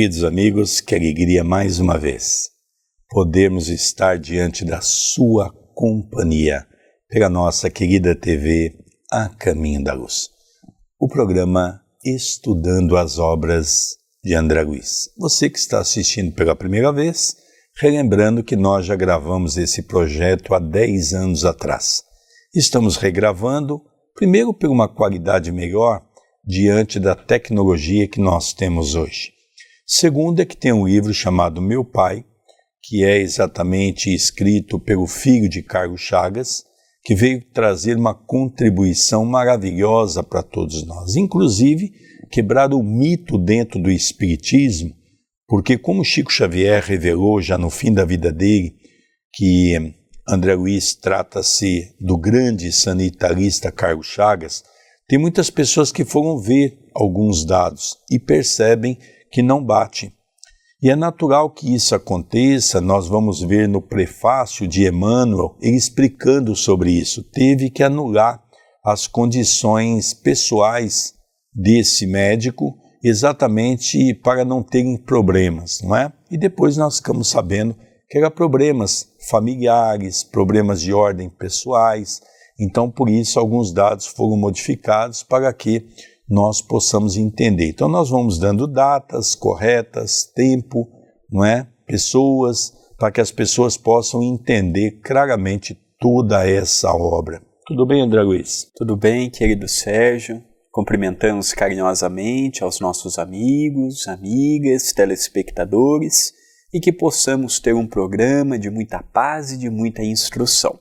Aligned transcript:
Queridos 0.00 0.24
amigos, 0.24 0.80
que 0.80 0.94
alegria 0.94 1.44
mais 1.44 1.78
uma 1.78 1.98
vez 1.98 2.48
podermos 3.10 3.68
estar 3.68 4.18
diante 4.18 4.64
da 4.64 4.80
Sua 4.80 5.52
companhia 5.74 6.66
pela 7.06 7.28
nossa 7.28 7.68
querida 7.68 8.16
TV 8.16 8.78
A 9.12 9.28
Caminho 9.28 9.84
da 9.84 9.92
Luz. 9.92 10.30
O 10.98 11.06
programa 11.06 11.82
Estudando 12.02 12.96
as 12.96 13.18
Obras 13.18 13.96
de 14.24 14.34
André 14.34 14.62
Luiz. 14.62 15.10
Você 15.18 15.50
que 15.50 15.58
está 15.58 15.80
assistindo 15.80 16.32
pela 16.32 16.56
primeira 16.56 16.90
vez, 16.90 17.36
relembrando 17.76 18.42
que 18.42 18.56
nós 18.56 18.86
já 18.86 18.96
gravamos 18.96 19.58
esse 19.58 19.82
projeto 19.82 20.54
há 20.54 20.58
10 20.58 21.12
anos 21.12 21.44
atrás. 21.44 22.02
Estamos 22.54 22.96
regravando, 22.96 23.82
primeiro 24.14 24.54
por 24.54 24.70
uma 24.70 24.88
qualidade 24.88 25.52
melhor 25.52 26.02
diante 26.42 26.98
da 26.98 27.14
tecnologia 27.14 28.08
que 28.08 28.18
nós 28.18 28.54
temos 28.54 28.94
hoje. 28.94 29.38
Segundo 29.92 30.40
é 30.40 30.46
que 30.46 30.56
tem 30.56 30.72
um 30.72 30.86
livro 30.86 31.12
chamado 31.12 31.60
Meu 31.60 31.84
Pai, 31.84 32.24
que 32.80 33.02
é 33.02 33.18
exatamente 33.18 34.14
escrito 34.14 34.78
pelo 34.78 35.04
filho 35.04 35.48
de 35.48 35.64
Carlos 35.64 36.00
Chagas, 36.00 36.62
que 37.02 37.12
veio 37.12 37.44
trazer 37.52 37.96
uma 37.96 38.14
contribuição 38.14 39.24
maravilhosa 39.24 40.22
para 40.22 40.44
todos 40.44 40.86
nós, 40.86 41.16
inclusive 41.16 41.90
quebrar 42.30 42.72
o 42.72 42.84
mito 42.84 43.36
dentro 43.36 43.82
do 43.82 43.90
Espiritismo, 43.90 44.94
porque, 45.48 45.76
como 45.76 46.04
Chico 46.04 46.32
Xavier 46.32 46.84
revelou 46.84 47.42
já 47.42 47.58
no 47.58 47.68
fim 47.68 47.92
da 47.92 48.04
vida 48.04 48.30
dele, 48.32 48.76
que 49.34 49.74
André 50.28 50.54
Luiz 50.54 50.94
trata-se 50.94 51.96
do 52.00 52.16
grande 52.16 52.70
sanitarista 52.70 53.72
Carlos 53.72 54.06
Chagas, 54.06 54.62
tem 55.08 55.18
muitas 55.18 55.50
pessoas 55.50 55.90
que 55.90 56.04
foram 56.04 56.38
ver 56.38 56.78
alguns 56.94 57.44
dados 57.44 57.96
e 58.08 58.20
percebem 58.20 58.96
que 59.30 59.42
não 59.42 59.64
bate. 59.64 60.12
E 60.82 60.88
é 60.90 60.96
natural 60.96 61.50
que 61.50 61.74
isso 61.74 61.94
aconteça, 61.94 62.80
nós 62.80 63.06
vamos 63.06 63.42
ver 63.42 63.68
no 63.68 63.82
prefácio 63.82 64.66
de 64.66 64.86
Emmanuel 64.86 65.56
ele 65.60 65.76
explicando 65.76 66.56
sobre 66.56 66.90
isso. 66.90 67.22
Teve 67.22 67.68
que 67.68 67.82
anular 67.82 68.42
as 68.82 69.06
condições 69.06 70.14
pessoais 70.14 71.12
desse 71.54 72.06
médico 72.06 72.78
exatamente 73.02 74.14
para 74.22 74.44
não 74.44 74.62
terem 74.62 74.96
problemas, 74.96 75.80
não 75.82 75.94
é? 75.94 76.12
E 76.30 76.38
depois 76.38 76.76
nós 76.76 76.96
ficamos 76.96 77.28
sabendo 77.28 77.76
que 78.08 78.18
eram 78.18 78.30
problemas 78.30 79.08
familiares, 79.28 80.22
problemas 80.22 80.80
de 80.80 80.92
ordem 80.92 81.28
pessoais. 81.28 82.20
Então, 82.58 82.90
por 82.90 83.08
isso, 83.08 83.38
alguns 83.38 83.72
dados 83.72 84.06
foram 84.06 84.36
modificados 84.36 85.22
para 85.22 85.52
que 85.52 85.86
nós 86.30 86.62
possamos 86.62 87.16
entender. 87.16 87.68
Então 87.68 87.88
nós 87.88 88.08
vamos 88.08 88.38
dando 88.38 88.68
datas 88.68 89.34
corretas, 89.34 90.24
tempo, 90.24 90.88
não 91.28 91.44
é? 91.44 91.66
Pessoas, 91.84 92.72
para 92.96 93.10
que 93.10 93.20
as 93.20 93.32
pessoas 93.32 93.76
possam 93.76 94.22
entender 94.22 95.00
claramente 95.02 95.76
toda 95.98 96.48
essa 96.48 96.92
obra. 96.92 97.42
Tudo 97.66 97.84
bem, 97.84 98.00
André 98.00 98.22
Luiz? 98.22 98.70
Tudo 98.76 98.96
bem, 98.96 99.28
querido 99.28 99.66
Sérgio. 99.66 100.40
Cumprimentamos 100.70 101.52
carinhosamente 101.52 102.62
aos 102.62 102.78
nossos 102.78 103.18
amigos, 103.18 104.06
amigas, 104.06 104.92
telespectadores 104.92 106.32
e 106.72 106.78
que 106.78 106.92
possamos 106.92 107.58
ter 107.58 107.74
um 107.74 107.88
programa 107.88 108.56
de 108.56 108.70
muita 108.70 109.02
paz 109.02 109.50
e 109.50 109.58
de 109.58 109.68
muita 109.68 110.04
instrução. 110.04 110.78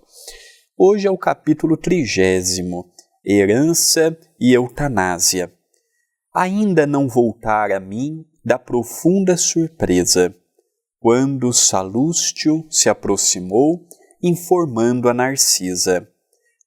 Hoje 0.78 1.08
é 1.08 1.12
o 1.12 1.18
capítulo 1.18 1.76
trigésimo 1.76 2.86
herança 3.26 4.18
e 4.40 4.54
eutanásia. 4.54 5.52
Ainda 6.34 6.88
não 6.88 7.08
voltar 7.08 7.72
a 7.72 7.80
mim 7.80 8.26
da 8.44 8.58
profunda 8.58 9.36
surpresa, 9.36 10.34
quando 11.00 11.54
Salústio 11.54 12.66
se 12.70 12.90
aproximou, 12.90 13.88
informando 14.22 15.10
a 15.10 15.14
Narcisa: 15.14 16.08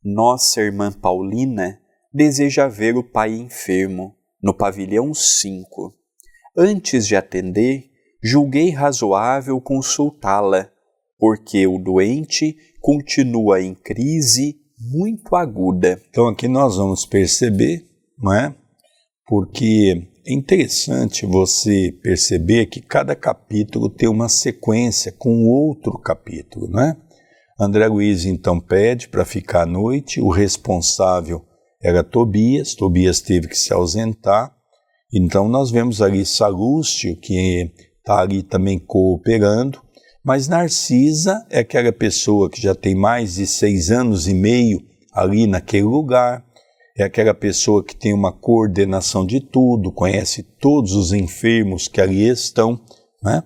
Nossa 0.05 0.61
irmã 0.61 0.93
Paulina 0.93 1.81
deseja 2.13 2.69
ver 2.69 2.97
o 2.97 3.05
pai 3.05 3.33
enfermo, 3.33 4.17
no 4.43 4.55
pavilhão 4.55 5.15
5. 5.15 5.95
Antes 6.57 7.07
de 7.07 7.17
atender, 7.17 7.91
julguei 8.23 8.71
razoável 8.71 9.61
consultá-la, 9.61 10.71
porque 11.19 11.67
o 11.67 11.79
doente 11.79 12.57
continua 12.81 13.61
em 13.63 13.75
crise 13.75 14.62
muito 14.91 15.37
aguda. 15.37 16.01
Então 16.09 16.29
aqui 16.29 16.49
nós 16.49 16.77
vamos 16.77 17.07
perceber, 17.07 17.85
não 18.19 18.33
é? 18.33 18.55
Porque 19.27 20.09
é 20.27 20.33
interessante 20.33 21.27
você 21.27 21.93
perceber 22.03 22.67
que 22.67 22.81
cada 22.81 23.15
capítulo 23.15 23.89
tem 23.89 24.09
uma 24.09 24.29
sequência 24.29 25.13
com 25.13 25.47
outro 25.47 25.99
capítulo, 25.99 26.69
não 26.69 26.81
é? 26.83 26.97
André 27.61 27.87
Luiz 27.87 28.25
então 28.25 28.59
pede 28.59 29.09
para 29.09 29.25
ficar 29.25 29.63
à 29.63 29.67
noite, 29.67 30.21
o 30.21 30.29
responsável 30.29 31.45
era 31.83 32.03
Tobias, 32.03 32.75
Tobias 32.75 33.21
teve 33.21 33.49
que 33.49 33.59
se 33.59 33.73
ausentar, 33.73 34.55
então 35.13 35.49
nós 35.49 35.71
vemos 35.71 36.01
ali 36.01 36.25
Salúcio, 36.25 37.17
que 37.21 37.71
está 37.99 38.21
ali 38.21 38.43
também 38.43 38.79
cooperando, 38.79 39.82
mas 40.25 40.49
Narcisa 40.49 41.45
é 41.51 41.61
aquela 41.61 41.93
pessoa 41.93 42.49
que 42.49 42.61
já 42.61 42.75
tem 42.75 42.95
mais 42.95 43.35
de 43.35 43.47
seis 43.47 43.91
anos 43.91 44.29
e 44.29 44.35
meio 44.35 44.81
ali 45.13 45.47
naquele 45.47 45.85
lugar, 45.85 46.45
é 46.97 47.05
aquela 47.05 47.35
pessoa 47.35 47.83
que 47.83 47.97
tem 47.97 48.13
uma 48.13 48.33
coordenação 48.33 49.27
de 49.27 49.41
tudo, 49.41 49.91
conhece 49.91 50.43
todos 50.43 50.93
os 50.93 51.13
enfermos 51.13 51.89
que 51.89 52.01
ali 52.01 52.29
estão. 52.29 52.81
Né? 53.23 53.43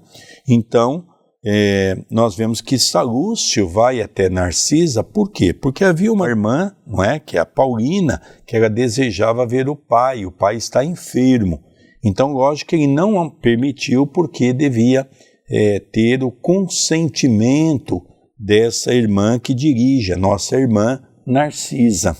Então, 0.48 1.06
é, 1.44 1.97
nós 2.10 2.34
vemos 2.34 2.60
que 2.60 2.76
Salúcio 2.76 3.69
vai 3.69 4.03
até 4.03 4.28
Narcisa, 4.28 5.04
por 5.04 5.31
quê? 5.31 5.53
Porque 5.54 5.84
havia 5.84 6.12
uma 6.12 6.28
irmã, 6.28 6.75
não 6.84 7.03
é, 7.04 7.20
que 7.20 7.36
é 7.36 7.41
a 7.41 7.47
Paulina, 7.47 8.20
que 8.44 8.56
ela 8.56 8.69
desejava 8.69 9.47
ver 9.47 9.69
o 9.69 9.76
pai, 9.76 10.26
o 10.26 10.32
pai 10.32 10.56
está 10.56 10.84
enfermo. 10.84 11.62
Então, 12.04 12.32
lógico 12.32 12.70
que 12.70 12.76
ele 12.76 12.88
não 12.88 13.31
permitiu 13.31 14.06
porque 14.06 14.53
devia 14.53 15.09
é, 15.48 15.80
ter 15.80 16.22
o 16.22 16.30
consentimento 16.30 18.02
dessa 18.38 18.92
irmã 18.92 19.38
que 19.38 19.54
dirige, 19.54 20.12
a 20.12 20.16
nossa 20.16 20.56
irmã 20.56 21.02
Narcisa. 21.26 22.16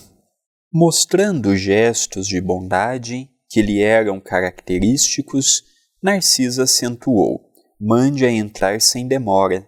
Mostrando 0.73 1.55
gestos 1.55 2.27
de 2.27 2.41
bondade 2.41 3.29
que 3.49 3.61
lhe 3.61 3.81
eram 3.81 4.19
característicos, 4.19 5.63
Narcisa 6.01 6.63
acentuou: 6.63 7.41
Mande-a 7.79 8.31
entrar 8.31 8.81
sem 8.81 9.07
demora. 9.07 9.67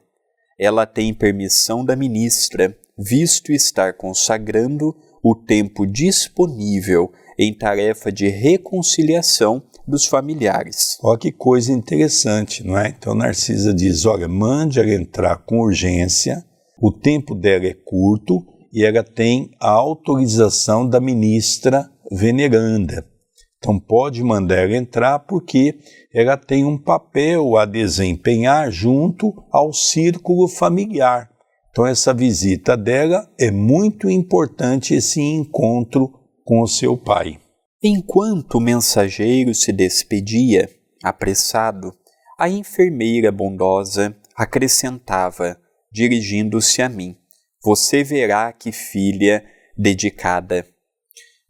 Ela 0.59 0.85
tem 0.85 1.13
permissão 1.13 1.85
da 1.85 1.95
ministra, 1.95 2.77
visto 2.97 3.51
estar 3.51 3.93
consagrando 3.93 4.93
o 5.23 5.35
tempo 5.35 5.85
disponível 5.85 7.11
em 7.39 7.53
tarefa 7.53 8.11
de 8.11 8.27
reconciliação 8.27 9.63
dos 9.87 10.05
familiares. 10.05 10.97
Olha 11.01 11.17
que 11.17 11.31
coisa 11.31 11.71
interessante, 11.71 12.67
não 12.67 12.77
é? 12.77 12.89
Então 12.89 13.15
Narcisa 13.15 13.73
diz: 13.73 14.05
olha, 14.05 14.27
mande 14.27 14.77
ela 14.77 14.93
entrar 14.93 15.37
com 15.37 15.59
urgência, 15.59 16.43
o 16.81 16.91
tempo 16.91 17.33
dela 17.33 17.65
é 17.65 17.73
curto 17.73 18.45
e 18.73 18.83
ela 18.83 19.03
tem 19.03 19.51
a 19.59 19.69
autorização 19.69 20.87
da 20.87 20.99
ministra 20.99 21.89
veneranda. 22.11 23.07
Então 23.57 23.79
pode 23.79 24.21
mandar 24.21 24.57
ela 24.57 24.75
entrar 24.75 25.19
porque 25.19 25.79
ela 26.13 26.35
tem 26.35 26.65
um 26.65 26.77
papel 26.77 27.55
a 27.57 27.65
desempenhar 27.65 28.69
junto 28.69 29.33
ao 29.51 29.71
círculo 29.71 30.47
familiar. 30.49 31.29
Então 31.71 31.85
essa 31.85 32.13
visita 32.13 32.75
dela 32.75 33.29
é 33.39 33.49
muito 33.49 34.09
importante 34.09 34.93
esse 34.93 35.21
encontro 35.21 36.18
com 36.49 36.61
o 36.61 36.67
seu 36.67 36.97
pai. 36.97 37.39
Enquanto 37.81 38.55
o 38.55 38.59
mensageiro 38.59 39.53
se 39.53 39.71
despedia, 39.71 40.67
apressado, 41.03 41.95
a 42.39 42.49
enfermeira 42.49 43.31
bondosa 43.31 44.17
acrescentava, 44.35 45.61
dirigindo-se 45.91 46.81
a 46.81 46.89
mim: 46.89 47.15
Você 47.63 48.03
verá 48.03 48.51
que 48.51 48.71
filha 48.71 49.45
dedicada. 49.77 50.65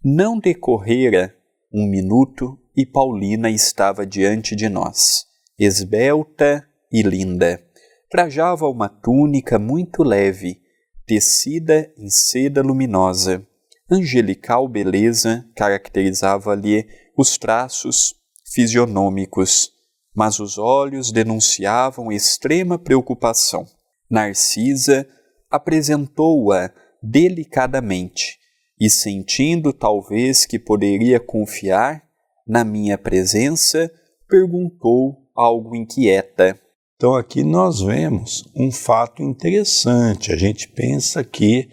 Não 0.03 0.37
decorrera 0.37 1.33
um 1.73 1.87
minuto 1.87 2.59
e 2.75 2.85
Paulina 2.85 3.49
estava 3.49 4.05
diante 4.05 4.53
de 4.53 4.67
nós, 4.67 5.25
esbelta 5.57 6.67
e 6.91 7.01
linda. 7.03 7.63
Trajava 8.09 8.67
uma 8.67 8.89
túnica 8.89 9.57
muito 9.57 10.03
leve, 10.03 10.61
tecida 11.05 11.89
em 11.97 12.09
seda 12.09 12.61
luminosa 12.61 13.47
angelical 13.89 14.67
beleza 14.67 15.45
caracterizava-lhe 15.55 16.87
os 17.17 17.37
traços 17.37 18.15
fisionômicos, 18.53 19.71
mas 20.15 20.39
os 20.39 20.57
olhos 20.57 21.11
denunciavam 21.11 22.11
extrema 22.11 22.77
preocupação. 22.77 23.65
Narcisa 24.09 25.07
apresentou-a 25.49 26.71
delicadamente 27.01 28.37
e, 28.79 28.89
sentindo 28.89 29.73
talvez 29.73 30.45
que 30.45 30.57
poderia 30.57 31.19
confiar 31.19 32.03
na 32.47 32.63
minha 32.63 32.97
presença, 32.97 33.91
perguntou 34.27 35.17
algo 35.35 35.75
inquieta. 35.75 36.59
Então 36.95 37.15
aqui 37.15 37.43
nós 37.43 37.81
vemos 37.81 38.43
um 38.55 38.71
fato 38.71 39.23
interessante. 39.23 40.31
A 40.31 40.37
gente 40.37 40.67
pensa 40.67 41.23
que 41.23 41.69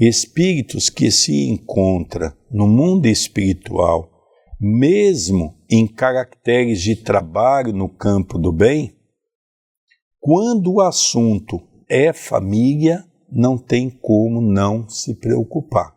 espíritos 0.00 0.88
que 0.88 1.10
se 1.10 1.46
encontram 1.46 2.32
no 2.50 2.66
mundo 2.66 3.06
espiritual, 3.06 4.10
mesmo 4.58 5.54
em 5.70 5.86
caracteres 5.86 6.80
de 6.80 6.96
trabalho 6.96 7.72
no 7.74 7.88
campo 7.88 8.38
do 8.38 8.50
bem, 8.50 8.96
quando 10.18 10.72
o 10.72 10.80
assunto 10.80 11.60
é 11.88 12.12
família, 12.12 13.04
não 13.30 13.58
tem 13.58 13.90
como 13.90 14.40
não 14.40 14.88
se 14.88 15.14
preocupar. 15.14 15.94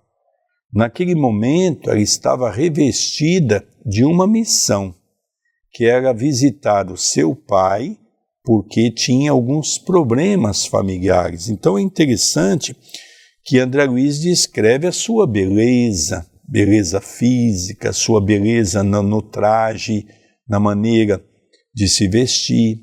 Naquele 0.74 1.16
momento, 1.16 1.90
ela 1.90 2.00
estava 2.00 2.52
revestida 2.52 3.66
de 3.86 4.04
uma 4.04 4.28
missão, 4.28 4.94
que 5.72 5.86
era 5.86 6.14
visitar 6.14 6.92
o 6.92 6.98
seu 6.98 7.36
pai, 7.36 7.98
porque 8.44 8.92
tinha 8.92 9.32
alguns 9.32 9.78
problemas 9.78 10.66
familiares. 10.66 11.48
Então 11.50 11.78
é 11.78 11.82
interessante 11.82 12.76
que 13.44 13.60
André 13.60 13.86
Luiz 13.86 14.20
descreve 14.20 14.88
a 14.88 14.92
sua 14.92 15.28
beleza, 15.28 16.26
beleza 16.48 17.02
física, 17.02 17.92
sua 17.92 18.22
beleza 18.24 18.84
no, 18.84 19.04
no 19.04 19.22
traje, 19.22 20.06
na 20.48 20.60
maneira 20.60 21.24
de 21.74 21.88
se 21.88 22.08
vestir. 22.08 22.80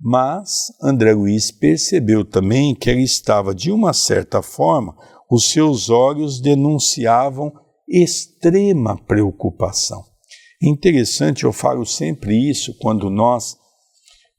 Mas 0.00 0.66
André 0.82 1.12
Luiz 1.12 1.50
percebeu 1.50 2.24
também 2.24 2.74
que 2.74 2.90
ela 2.90 3.00
estava, 3.00 3.54
de 3.54 3.70
uma 3.70 3.92
certa 3.92 4.42
forma, 4.42 4.94
os 5.30 5.50
seus 5.50 5.88
olhos 5.88 6.40
denunciavam 6.40 7.52
extrema 7.88 8.96
preocupação. 9.06 10.02
Interessante, 10.62 11.44
eu 11.44 11.52
falo 11.52 11.86
sempre 11.86 12.50
isso 12.50 12.76
quando 12.78 13.08
nós 13.08 13.56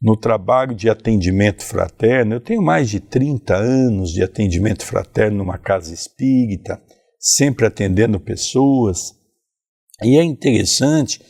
no 0.04 0.18
trabalho 0.18 0.76
de 0.76 0.90
atendimento 0.90 1.64
fraterno. 1.64 2.34
Eu 2.34 2.42
tenho 2.42 2.62
mais 2.62 2.90
de 2.90 3.00
30 3.00 3.56
anos 3.56 4.12
de 4.12 4.22
atendimento 4.22 4.86
fraterno 4.86 5.38
numa 5.38 5.58
casa 5.58 5.94
espírita, 5.94 6.84
sempre 7.18 7.66
atendendo 7.66 8.20
pessoas. 8.20 9.14
E 10.04 10.18
é 10.18 10.24
interessante 10.24 11.22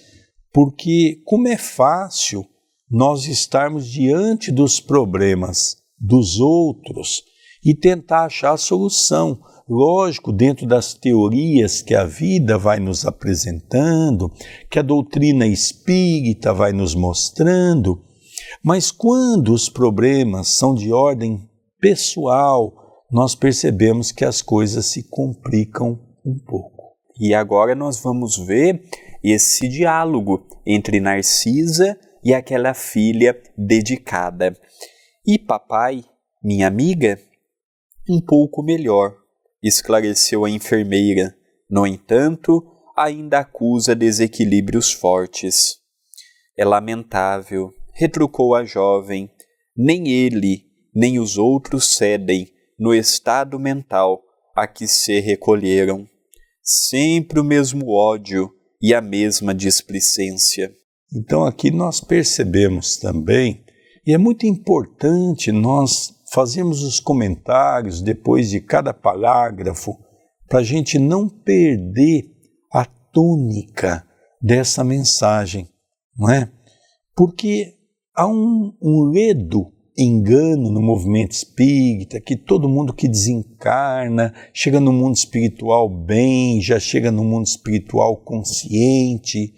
porque, 0.51 1.21
como 1.23 1.47
é 1.47 1.57
fácil 1.57 2.43
nós 2.89 3.27
estarmos 3.27 3.87
diante 3.87 4.51
dos 4.51 4.79
problemas 4.79 5.77
dos 5.99 6.39
outros 6.39 7.23
e 7.63 7.75
tentar 7.75 8.25
achar 8.25 8.53
a 8.53 8.57
solução. 8.57 9.39
Lógico, 9.69 10.33
dentro 10.33 10.67
das 10.67 10.93
teorias 10.93 11.81
que 11.81 11.95
a 11.95 12.03
vida 12.03 12.57
vai 12.57 12.79
nos 12.79 13.05
apresentando, 13.05 14.31
que 14.69 14.77
a 14.77 14.83
doutrina 14.83 15.47
espírita 15.47 16.53
vai 16.53 16.73
nos 16.73 16.93
mostrando, 16.93 18.03
mas 18.61 18.91
quando 18.91 19.53
os 19.53 19.69
problemas 19.69 20.49
são 20.49 20.75
de 20.75 20.91
ordem 20.91 21.49
pessoal, 21.79 23.05
nós 23.11 23.35
percebemos 23.35 24.11
que 24.11 24.25
as 24.25 24.41
coisas 24.41 24.85
se 24.87 25.03
complicam 25.03 25.99
um 26.25 26.37
pouco. 26.37 26.95
E 27.19 27.33
agora 27.33 27.75
nós 27.75 28.01
vamos 28.01 28.37
ver 28.37 28.83
esse 29.23 29.67
diálogo 29.67 30.47
entre 30.65 30.99
Narcisa 30.99 31.97
e 32.23 32.33
aquela 32.33 32.73
filha 32.73 33.39
dedicada. 33.57 34.57
E 35.25 35.37
papai, 35.37 36.03
minha 36.43 36.67
amiga, 36.67 37.19
um 38.09 38.19
pouco 38.19 38.63
melhor, 38.63 39.15
esclareceu 39.61 40.43
a 40.43 40.49
enfermeira. 40.49 41.35
No 41.69 41.85
entanto, 41.85 42.65
ainda 42.97 43.39
acusa 43.39 43.95
desequilíbrios 43.95 44.91
fortes. 44.91 45.77
É 46.57 46.65
lamentável 46.65 47.73
retrucou 47.93 48.55
a 48.55 48.65
jovem, 48.65 49.29
nem 49.75 50.09
ele, 50.09 50.65
nem 50.93 51.19
os 51.19 51.37
outros 51.37 51.95
cedem 51.95 52.47
no 52.77 52.93
estado 52.93 53.59
mental 53.59 54.21
a 54.55 54.67
que 54.67 54.87
se 54.87 55.19
recolheram. 55.19 56.07
Sempre 56.61 57.39
o 57.39 57.43
mesmo 57.43 57.91
ódio 57.91 58.49
e 58.81 58.93
a 58.93 59.01
mesma 59.01 59.53
displicência. 59.53 60.71
Então 61.15 61.45
aqui 61.45 61.71
nós 61.71 62.01
percebemos 62.01 62.97
também, 62.97 63.63
e 64.05 64.13
é 64.13 64.17
muito 64.17 64.45
importante 64.45 65.51
nós 65.51 66.13
fazermos 66.33 66.81
os 66.81 66.99
comentários 66.99 68.01
depois 68.01 68.49
de 68.49 68.59
cada 68.59 68.93
parágrafo, 68.93 69.97
para 70.49 70.59
a 70.59 70.63
gente 70.63 70.97
não 70.97 71.29
perder 71.29 72.25
a 72.71 72.85
tônica 72.85 74.05
dessa 74.41 74.83
mensagem, 74.83 75.69
não 76.17 76.29
é? 76.29 76.51
Porque 77.15 77.75
há 78.15 78.27
um, 78.27 78.73
um 78.81 79.03
ledo 79.03 79.71
engano 79.97 80.71
no 80.71 80.81
movimento 80.81 81.31
espírita, 81.31 82.19
que 82.19 82.35
todo 82.35 82.69
mundo 82.69 82.93
que 82.93 83.07
desencarna 83.07 84.33
chega 84.53 84.79
no 84.79 84.91
mundo 84.91 85.15
espiritual 85.15 85.87
bem, 85.87 86.61
já 86.61 86.79
chega 86.79 87.11
no 87.11 87.23
mundo 87.23 87.45
espiritual 87.45 88.17
consciente. 88.17 89.53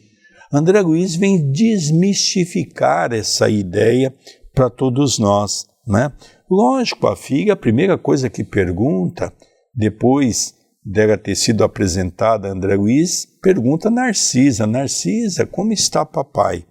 André 0.52 0.82
Luiz 0.82 1.16
vem 1.16 1.52
desmistificar 1.52 3.14
essa 3.14 3.50
ideia 3.50 4.14
para 4.54 4.70
todos 4.70 5.20
nós. 5.20 5.66
Né? 5.88 6.12
Lógico, 6.50 7.08
a 7.08 7.16
filha, 7.16 7.54
a 7.54 7.58
primeira 7.58 7.98
coisa 7.98 8.30
que 8.30 8.44
pergunta, 8.44 9.34
depois 9.74 10.54
dela 10.84 11.18
ter 11.18 11.36
sido 11.36 11.64
apresentada 11.64 12.48
a 12.48 12.52
André 12.52 12.76
Luiz, 12.76 13.26
pergunta 13.42 13.88
a 13.88 13.92
Narcisa: 13.92 14.68
Narcisa, 14.68 15.46
como 15.46 15.72
está 15.72 16.06
papai? 16.06 16.66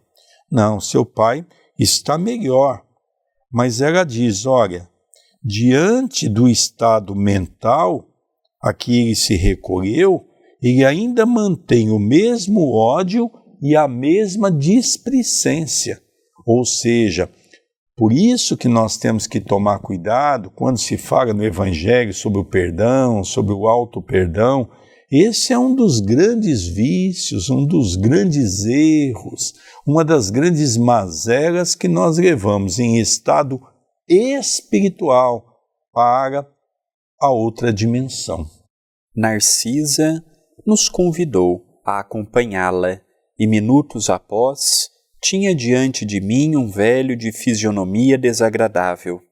Não, 0.51 0.79
seu 0.81 1.05
pai 1.05 1.45
está 1.79 2.17
melhor. 2.19 2.83
Mas 3.51 3.81
ela 3.81 4.05
diz: 4.05 4.47
olha, 4.47 4.89
diante 5.43 6.29
do 6.29 6.49
estado 6.49 7.15
mental 7.15 8.09
a 8.61 8.73
que 8.73 9.01
ele 9.01 9.15
se 9.15 9.37
recolheu, 9.37 10.27
ele 10.63 10.85
ainda 10.85 11.27
mantém 11.27 11.91
o 11.91 11.99
mesmo 11.99 12.73
ódio 12.73 13.31
e 13.61 13.77
a 13.77 13.87
mesma 13.87 14.51
displicência. 14.51 16.03
Ou 16.47 16.65
seja, 16.65 17.31
por 17.97 18.13
isso 18.13 18.57
que 18.57 18.67
nós 18.67 18.97
temos 18.97 19.27
que 19.27 19.41
tomar 19.41 19.79
cuidado 19.79 20.51
quando 20.51 20.79
se 20.79 20.97
fala 20.97 21.33
no 21.33 21.45
Evangelho 21.45 22.13
sobre 22.13 22.41
o 22.41 22.45
perdão, 22.45 23.23
sobre 23.23 23.53
o 23.53 23.69
auto-perdão, 23.69 24.69
esse 25.11 25.53
é 25.53 25.59
um 25.59 25.75
dos 25.75 26.01
grandes 26.01 26.67
vícios, 26.67 27.51
um 27.51 27.67
dos 27.67 27.97
grandes 27.97 28.65
erros, 28.65 29.55
uma 29.87 30.05
das 30.05 30.31
grandes 30.31 30.77
mazelas 30.77 31.75
que 31.75 31.89
nós 31.89 32.19
levamos 32.19 32.79
em 32.79 32.99
estado 32.99 33.61
espiritual 34.09 35.47
para 35.93 36.49
a 37.21 37.31
outra 37.31 37.73
dimensão. 37.73 38.49
Narcisa 39.15 40.25
nos 40.67 40.89
convidou 40.89 41.65
a 41.85 42.01
acompanhá-la 42.01 43.01
e 43.39 43.47
minutos 43.47 44.09
após 44.11 44.91
tinha 45.23 45.55
diante 45.55 46.05
de 46.05 46.21
mim 46.21 46.57
um 46.57 46.69
velho 46.69 47.17
de 47.17 47.33
fisionomia 47.33 48.19
desagradável, 48.19 49.23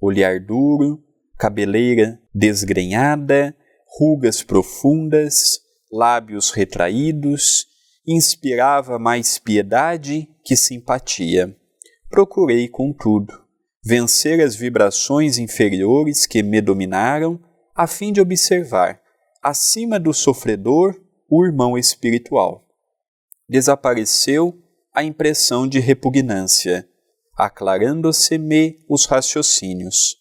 olhar 0.00 0.38
duro, 0.38 1.02
cabeleira 1.36 2.20
desgrenhada 2.32 3.54
rugas 3.98 4.42
profundas, 4.42 5.60
lábios 5.90 6.50
retraídos, 6.50 7.66
inspirava 8.06 8.98
mais 8.98 9.38
piedade 9.38 10.28
que 10.44 10.56
simpatia. 10.56 11.56
Procurei, 12.08 12.68
contudo, 12.68 13.32
vencer 13.84 14.40
as 14.40 14.54
vibrações 14.54 15.38
inferiores 15.38 16.26
que 16.26 16.42
me 16.42 16.60
dominaram, 16.60 17.40
a 17.74 17.86
fim 17.86 18.12
de 18.12 18.20
observar, 18.20 19.00
acima 19.42 19.98
do 19.98 20.12
sofredor, 20.12 21.00
o 21.28 21.44
irmão 21.44 21.78
espiritual. 21.78 22.66
Desapareceu 23.48 24.58
a 24.94 25.02
impressão 25.02 25.66
de 25.66 25.80
repugnância, 25.80 26.86
aclarando-se-me 27.34 28.78
os 28.88 29.06
raciocínios. 29.06 30.16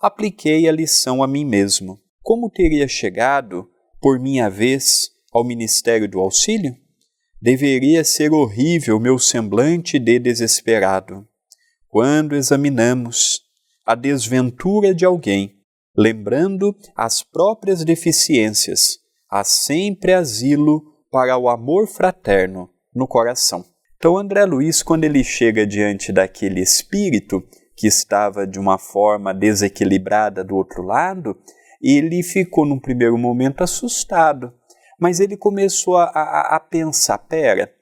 Apliquei 0.00 0.68
a 0.68 0.72
lição 0.72 1.22
a 1.22 1.28
mim 1.28 1.44
mesmo. 1.44 2.01
Como 2.22 2.48
teria 2.48 2.86
chegado, 2.86 3.68
por 4.00 4.20
minha 4.20 4.48
vez, 4.48 5.10
ao 5.32 5.44
ministério 5.44 6.08
do 6.08 6.20
auxílio? 6.20 6.76
Deveria 7.40 8.04
ser 8.04 8.32
horrível 8.32 9.00
meu 9.00 9.18
semblante 9.18 9.98
de 9.98 10.20
desesperado. 10.20 11.26
Quando 11.88 12.36
examinamos 12.36 13.40
a 13.84 13.96
desventura 13.96 14.94
de 14.94 15.04
alguém, 15.04 15.56
lembrando 15.96 16.76
as 16.94 17.24
próprias 17.24 17.84
deficiências, 17.84 19.00
há 19.28 19.42
sempre 19.42 20.12
asilo 20.12 20.80
para 21.10 21.36
o 21.36 21.48
amor 21.48 21.88
fraterno 21.88 22.70
no 22.94 23.08
coração. 23.08 23.64
Então, 23.96 24.16
André 24.16 24.44
Luiz, 24.44 24.80
quando 24.80 25.04
ele 25.04 25.24
chega 25.24 25.66
diante 25.66 26.12
daquele 26.12 26.60
espírito 26.60 27.42
que 27.76 27.88
estava 27.88 28.46
de 28.46 28.60
uma 28.60 28.78
forma 28.78 29.34
desequilibrada 29.34 30.44
do 30.44 30.54
outro 30.54 30.82
lado, 30.82 31.36
ele 31.82 32.22
ficou 32.22 32.64
num 32.64 32.78
primeiro 32.78 33.18
momento 33.18 33.62
assustado, 33.64 34.54
mas 34.98 35.18
ele 35.18 35.36
começou 35.36 35.96
a, 35.96 36.04
a, 36.04 36.56
a 36.56 36.60
pensar: 36.60 37.18
pera, 37.18 37.72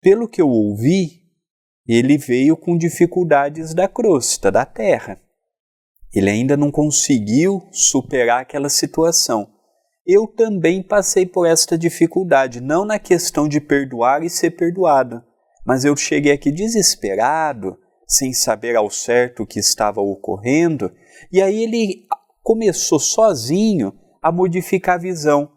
pelo 0.00 0.26
que 0.26 0.40
eu 0.40 0.48
ouvi, 0.48 1.20
ele 1.86 2.16
veio 2.16 2.56
com 2.56 2.78
dificuldades 2.78 3.74
da 3.74 3.86
crosta, 3.86 4.50
da 4.50 4.64
terra. 4.64 5.20
Ele 6.12 6.30
ainda 6.30 6.56
não 6.56 6.70
conseguiu 6.70 7.68
superar 7.70 8.40
aquela 8.40 8.68
situação. 8.68 9.48
Eu 10.06 10.26
também 10.26 10.82
passei 10.82 11.26
por 11.26 11.46
esta 11.46 11.76
dificuldade, 11.76 12.60
não 12.60 12.84
na 12.84 12.98
questão 12.98 13.46
de 13.46 13.60
perdoar 13.60 14.24
e 14.24 14.30
ser 14.30 14.52
perdoado, 14.52 15.22
mas 15.64 15.84
eu 15.84 15.96
cheguei 15.96 16.32
aqui 16.32 16.50
desesperado, 16.50 17.76
sem 18.08 18.32
saber 18.32 18.74
ao 18.74 18.90
certo 18.90 19.42
o 19.42 19.46
que 19.46 19.60
estava 19.60 20.00
ocorrendo, 20.00 20.92
e 21.30 21.40
aí 21.40 21.62
ele 21.62 22.06
começou 22.42 22.98
sozinho 22.98 23.92
a 24.22 24.30
modificar 24.30 24.96
a 24.96 24.98
visão. 24.98 25.50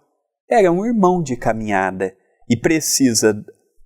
Era 0.50 0.72
um 0.72 0.86
irmão 0.86 1.22
de 1.22 1.36
caminhada 1.36 2.16
e 2.50 2.56
precisa 2.56 3.34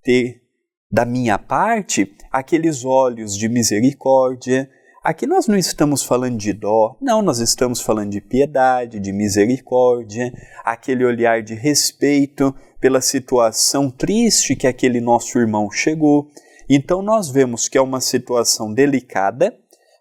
ter 0.02 0.42
da 0.90 1.04
minha 1.04 1.38
parte 1.38 2.14
aqueles 2.30 2.84
olhos 2.84 3.36
de 3.36 3.48
misericórdia. 3.48 4.68
Aqui 5.02 5.26
nós 5.26 5.46
não 5.46 5.56
estamos 5.56 6.02
falando 6.02 6.36
de 6.36 6.52
dó, 6.52 6.96
não, 7.00 7.22
nós 7.22 7.38
estamos 7.38 7.80
falando 7.80 8.10
de 8.10 8.20
piedade, 8.20 8.98
de 8.98 9.12
misericórdia, 9.12 10.32
aquele 10.64 11.04
olhar 11.04 11.42
de 11.42 11.54
respeito 11.54 12.54
pela 12.80 13.00
situação 13.00 13.90
triste 13.90 14.56
que 14.56 14.66
aquele 14.66 15.00
nosso 15.00 15.38
irmão 15.38 15.70
chegou. 15.70 16.28
Então 16.68 17.00
nós 17.00 17.30
vemos 17.30 17.68
que 17.68 17.78
é 17.78 17.80
uma 17.80 18.00
situação 18.00 18.72
delicada, 18.72 19.56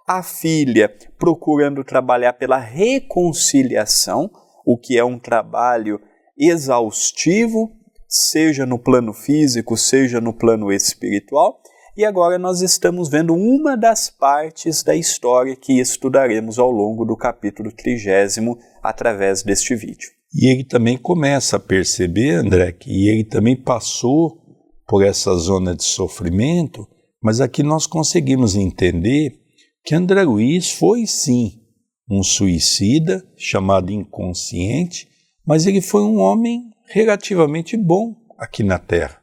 a 0.08 0.24
filha 0.24 0.90
procurando 1.20 1.84
trabalhar 1.84 2.34
pela 2.34 2.58
reconciliação, 2.58 4.32
o 4.66 4.78
que 4.78 4.98
é 4.98 5.04
um 5.04 5.20
trabalho 5.20 6.00
exaustivo, 6.38 7.76
seja 8.08 8.66
no 8.66 8.80
plano 8.80 9.12
físico, 9.12 9.76
seja 9.76 10.22
no 10.22 10.34
plano 10.34 10.72
espiritual. 10.72 11.60
E 11.98 12.06
agora 12.06 12.38
nós 12.38 12.62
estamos 12.62 13.10
vendo 13.10 13.34
uma 13.34 13.76
das 13.76 14.10
partes 14.10 14.82
da 14.82 14.96
história 14.96 15.56
que 15.56 15.80
estudaremos 15.80 16.58
ao 16.58 16.72
longo 16.72 17.04
do 17.04 17.18
capítulo 17.18 17.72
trigésimo 17.72 18.58
através 18.82 19.44
deste 19.44 19.76
vídeo. 19.76 20.12
E 20.34 20.50
ele 20.52 20.64
também 20.64 20.98
começa 20.98 21.58
a 21.58 21.60
perceber, 21.60 22.36
André, 22.36 22.72
que 22.72 23.10
ele 23.10 23.24
também 23.24 23.56
passou 23.56 24.38
por 24.88 25.04
essa 25.04 25.34
zona 25.36 25.76
de 25.76 25.84
sofrimento, 25.84 26.88
mas 27.22 27.42
aqui 27.42 27.64
nós 27.64 27.88
conseguimos 27.88 28.56
entender 28.56 29.47
que 29.88 29.96
André 29.96 30.22
Luiz 30.24 30.70
foi 30.70 31.08
sim 31.08 31.62
um 32.12 32.22
suicida 32.22 33.26
chamado 33.38 33.90
inconsciente, 33.90 35.08
mas 35.46 35.66
ele 35.66 35.80
foi 35.80 36.02
um 36.02 36.18
homem 36.18 36.64
relativamente 36.90 37.78
bom 37.78 38.14
aqui 38.38 38.64
na 38.64 38.78
Terra. 38.78 39.22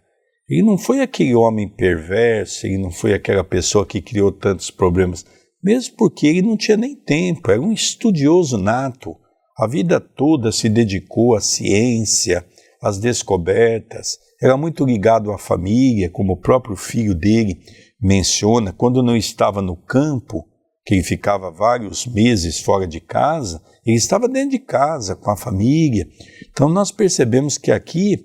Ele 0.49 0.62
não 0.62 0.78
foi 0.78 1.02
aquele 1.02 1.35
homem 1.35 1.68
perverso, 1.68 2.66
ele 2.66 2.78
não 2.78 2.90
foi 2.90 3.12
aquela 3.12 3.44
pessoa 3.44 3.85
que 3.85 4.00
criou 4.00 4.33
tantos 4.33 4.71
problemas, 4.71 5.26
mesmo 5.62 5.97
porque 5.99 6.26
ele 6.26 6.40
não 6.40 6.56
tinha 6.56 6.78
nem 6.78 6.97
tempo, 6.97 7.50
era 7.50 7.61
um 7.61 7.71
estudioso 7.71 8.56
nato. 8.56 9.14
A 9.59 9.66
vida 9.66 10.00
toda 10.00 10.50
se 10.50 10.71
dedicou 10.71 11.37
à 11.37 11.42
ciência, 11.42 12.42
às 12.80 12.97
descobertas, 12.97 14.16
era 14.40 14.56
muito 14.56 14.87
ligado 14.87 15.30
à 15.30 15.37
família, 15.37 16.09
como 16.09 16.33
o 16.33 16.40
próprio 16.40 16.75
filho 16.75 17.14
dele 17.14 17.61
menciona, 18.00 18.73
quando 18.73 19.02
não 19.02 19.14
estava 19.14 19.61
no 19.61 19.76
campo, 19.76 20.49
que 20.85 21.03
ficava 21.03 21.50
vários 21.50 22.07
meses 22.07 22.61
fora 22.61 22.87
de 22.87 23.00
casa, 23.00 23.62
ele 23.87 23.97
estava 23.97 24.29
dentro 24.29 24.50
de 24.50 24.59
casa, 24.59 25.17
com 25.17 25.31
a 25.31 25.37
família. 25.37 26.07
Então 26.50 26.69
nós 26.69 26.91
percebemos 26.91 27.57
que 27.57 27.71
aqui, 27.71 28.25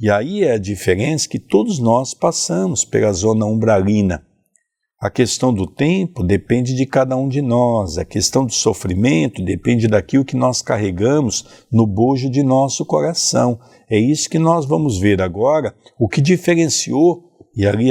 e 0.00 0.10
aí 0.10 0.42
é 0.42 0.52
a 0.52 0.58
diferença 0.58 1.28
que 1.28 1.38
todos 1.38 1.78
nós 1.78 2.12
passamos 2.14 2.84
pela 2.84 3.12
zona 3.12 3.46
umbralina. 3.46 4.24
A 5.00 5.08
questão 5.08 5.54
do 5.54 5.66
tempo 5.66 6.22
depende 6.22 6.74
de 6.74 6.84
cada 6.84 7.16
um 7.16 7.26
de 7.26 7.40
nós, 7.40 7.96
a 7.96 8.04
questão 8.04 8.44
do 8.44 8.52
sofrimento 8.52 9.42
depende 9.42 9.88
daquilo 9.88 10.26
que 10.26 10.36
nós 10.36 10.60
carregamos 10.60 11.64
no 11.72 11.86
bojo 11.86 12.28
de 12.28 12.42
nosso 12.42 12.84
coração. 12.84 13.58
É 13.88 13.98
isso 13.98 14.28
que 14.28 14.38
nós 14.38 14.66
vamos 14.66 14.98
ver 14.98 15.22
agora, 15.22 15.74
o 15.98 16.06
que 16.06 16.20
diferenciou, 16.20 17.24
e 17.56 17.66
ali 17.66 17.90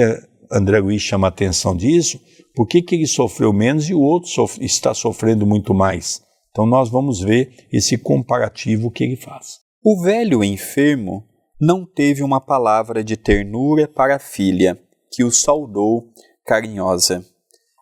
André 0.51 0.79
Luiz 0.79 1.01
chama 1.01 1.27
a 1.27 1.29
atenção 1.29 1.75
disso, 1.75 2.19
por 2.59 2.67
que, 2.67 2.81
que 2.81 2.93
ele 2.93 3.07
sofreu 3.07 3.53
menos 3.53 3.89
e 3.89 3.93
o 3.93 4.01
outro 4.01 4.29
sof 4.29 4.61
está 4.61 4.93
sofrendo 4.93 5.45
muito 5.45 5.73
mais? 5.73 6.21
Então 6.51 6.65
nós 6.65 6.89
vamos 6.89 7.21
ver 7.21 7.65
esse 7.71 7.97
comparativo 7.97 8.91
que 8.91 9.01
ele 9.01 9.15
faz. 9.15 9.61
O 9.81 10.01
velho 10.01 10.43
enfermo 10.43 11.25
não 11.57 11.85
teve 11.85 12.21
uma 12.21 12.41
palavra 12.41 13.01
de 13.01 13.15
ternura 13.15 13.87
para 13.87 14.17
a 14.17 14.19
filha, 14.19 14.77
que 15.09 15.23
o 15.23 15.31
saudou 15.31 16.09
carinhosa. 16.45 17.25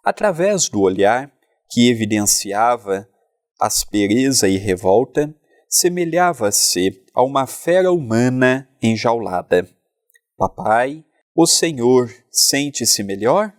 Através 0.04 0.70
do 0.70 0.82
olhar, 0.82 1.32
que 1.72 1.90
evidenciava 1.90 3.10
aspereza 3.60 4.48
e 4.48 4.58
revolta, 4.58 5.34
semelhava-se 5.68 7.04
a 7.16 7.24
uma 7.24 7.48
fera 7.48 7.92
humana 7.92 8.70
enjaulada. 8.80 9.68
Papai, 10.38 11.04
o 11.36 11.48
senhor 11.48 12.14
sente-se 12.30 13.02
melhor? 13.02 13.52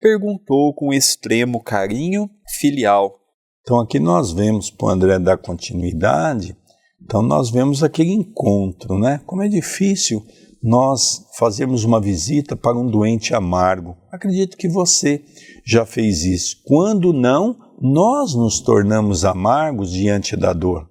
Perguntou 0.00 0.74
com 0.74 0.92
extremo 0.92 1.62
carinho 1.62 2.30
filial. 2.58 3.18
Então 3.62 3.80
aqui 3.80 3.98
nós 3.98 4.32
vemos, 4.32 4.70
para 4.70 4.86
o 4.86 4.90
André 4.90 5.18
dar 5.18 5.38
continuidade, 5.38 6.56
então 7.02 7.22
nós 7.22 7.50
vemos 7.50 7.82
aquele 7.82 8.12
encontro, 8.12 8.98
né? 8.98 9.20
Como 9.26 9.42
é 9.42 9.48
difícil 9.48 10.24
nós 10.62 11.26
fazermos 11.38 11.84
uma 11.84 12.00
visita 12.00 12.56
para 12.56 12.76
um 12.76 12.88
doente 12.88 13.34
amargo. 13.34 13.96
Acredito 14.10 14.56
que 14.56 14.68
você 14.68 15.22
já 15.64 15.86
fez 15.86 16.24
isso. 16.24 16.62
Quando 16.64 17.12
não, 17.12 17.56
nós 17.80 18.34
nos 18.34 18.60
tornamos 18.60 19.24
amargos 19.24 19.92
diante 19.92 20.36
da 20.36 20.52
dor. 20.52 20.88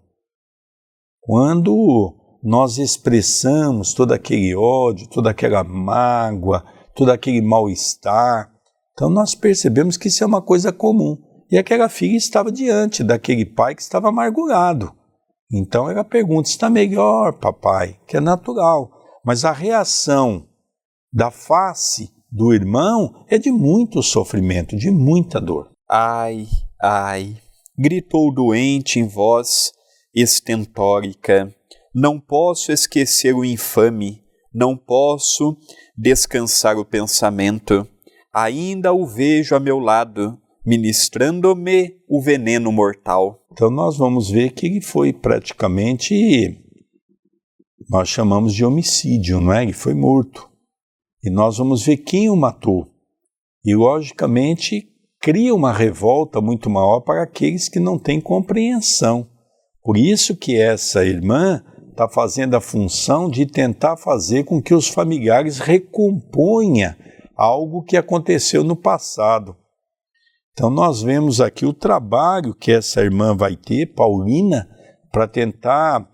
Quando 1.19 2.15
nós 2.43 2.77
expressamos 2.77 3.93
todo 3.93 4.13
aquele 4.13 4.55
ódio, 4.55 5.09
toda 5.09 5.31
aquela 5.31 5.63
mágoa, 5.63 6.63
todo 6.95 7.09
aquele 7.09 7.41
mal-estar, 7.41 8.54
então 8.95 9.09
nós 9.09 9.35
percebemos 9.35 9.97
que 9.97 10.07
isso 10.07 10.23
é 10.23 10.27
uma 10.27 10.41
coisa 10.41 10.71
comum. 10.71 11.17
E 11.51 11.57
aquela 11.57 11.89
filha 11.89 12.15
estava 12.15 12.49
diante 12.49 13.03
daquele 13.03 13.45
pai 13.45 13.75
que 13.75 13.81
estava 13.81 14.07
amargurado. 14.07 14.93
Então 15.51 15.89
ela 15.89 16.03
pergunta: 16.03 16.49
está 16.49 16.69
melhor, 16.69 17.33
papai? 17.33 17.99
Que 18.07 18.17
é 18.17 18.21
natural. 18.21 18.89
Mas 19.23 19.43
a 19.43 19.51
reação 19.51 20.47
da 21.11 21.29
face 21.29 22.09
do 22.31 22.53
irmão 22.53 23.25
é 23.27 23.37
de 23.37 23.51
muito 23.51 24.01
sofrimento, 24.01 24.77
de 24.77 24.89
muita 24.89 25.41
dor. 25.41 25.69
Ai, 25.89 26.47
ai, 26.81 27.37
gritou 27.77 28.29
o 28.29 28.33
doente 28.33 28.99
em 28.99 29.07
voz 29.07 29.73
estentórica. 30.13 31.53
Não 31.93 32.19
posso 32.19 32.71
esquecer 32.71 33.33
o 33.35 33.45
infame, 33.45 34.23
não 34.53 34.77
posso 34.77 35.57
descansar 35.97 36.77
o 36.77 36.85
pensamento 36.85 37.87
ainda 38.35 38.91
o 38.91 39.05
vejo 39.05 39.55
a 39.55 39.61
meu 39.61 39.79
lado, 39.79 40.37
ministrando-me 40.65 41.95
o 42.09 42.21
veneno 42.21 42.69
mortal. 42.69 43.39
Então 43.53 43.69
nós 43.69 43.97
vamos 43.97 44.29
ver 44.29 44.51
que 44.51 44.81
foi 44.81 45.13
praticamente, 45.13 46.61
nós 47.89 48.09
chamamos 48.09 48.53
de 48.53 48.65
homicídio, 48.65 49.39
não 49.39 49.53
é? 49.53 49.63
Ele 49.63 49.71
foi 49.71 49.93
morto. 49.93 50.49
E 51.23 51.29
nós 51.29 51.57
vamos 51.57 51.85
ver 51.85 51.97
quem 51.97 52.29
o 52.29 52.35
matou. 52.35 52.89
E 53.63 53.73
logicamente 53.73 54.89
cria 55.21 55.55
uma 55.55 55.71
revolta 55.71 56.41
muito 56.41 56.69
maior 56.69 56.99
para 56.99 57.23
aqueles 57.23 57.69
que 57.69 57.79
não 57.79 57.97
têm 57.97 58.19
compreensão. 58.19 59.29
Por 59.81 59.95
isso 59.95 60.35
que 60.35 60.59
essa 60.59 61.05
irmã 61.05 61.63
está 61.89 62.09
fazendo 62.09 62.55
a 62.55 62.61
função 62.61 63.29
de 63.29 63.45
tentar 63.45 63.95
fazer 63.95 64.43
com 64.43 64.61
que 64.61 64.73
os 64.73 64.89
familiares 64.89 65.57
recomponha 65.57 66.97
algo 67.35 67.83
que 67.83 67.97
aconteceu 67.97 68.63
no 68.63 68.75
passado. 68.75 69.55
Então, 70.53 70.69
nós 70.69 71.01
vemos 71.01 71.41
aqui 71.41 71.65
o 71.65 71.73
trabalho 71.73 72.55
que 72.55 72.71
essa 72.71 73.01
irmã 73.01 73.35
vai 73.35 73.57
ter, 73.57 73.93
Paulina, 73.93 74.69
para 75.11 75.27
tentar 75.27 76.09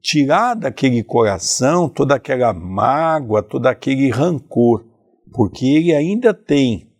tirar 0.00 0.54
daquele 0.54 1.02
coração 1.02 1.88
toda 1.88 2.14
aquela 2.14 2.52
mágoa, 2.52 3.42
todo 3.42 3.66
aquele 3.66 4.10
rancor, 4.10 4.84
porque 5.32 5.66
ele 5.66 5.94
ainda 5.94 6.32
tem 6.32 6.90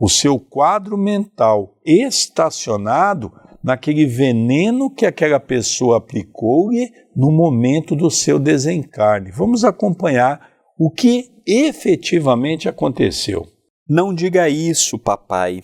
o 0.00 0.08
seu 0.08 0.38
quadro 0.38 0.98
mental 0.98 1.76
estacionado 1.84 3.32
naquele 3.62 4.04
veneno 4.04 4.90
que 4.90 5.06
aquela 5.06 5.38
pessoa 5.38 5.98
aplicou-lhe 5.98 6.90
no 7.14 7.30
momento 7.30 7.94
do 7.94 8.10
seu 8.10 8.38
desencarne. 8.38 9.30
Vamos 9.30 9.64
acompanhar 9.64 10.50
o 10.76 10.90
que 10.90 11.31
efetivamente 11.46 12.68
aconteceu. 12.68 13.46
Não 13.88 14.14
diga 14.14 14.48
isso, 14.48 14.98
papai, 14.98 15.62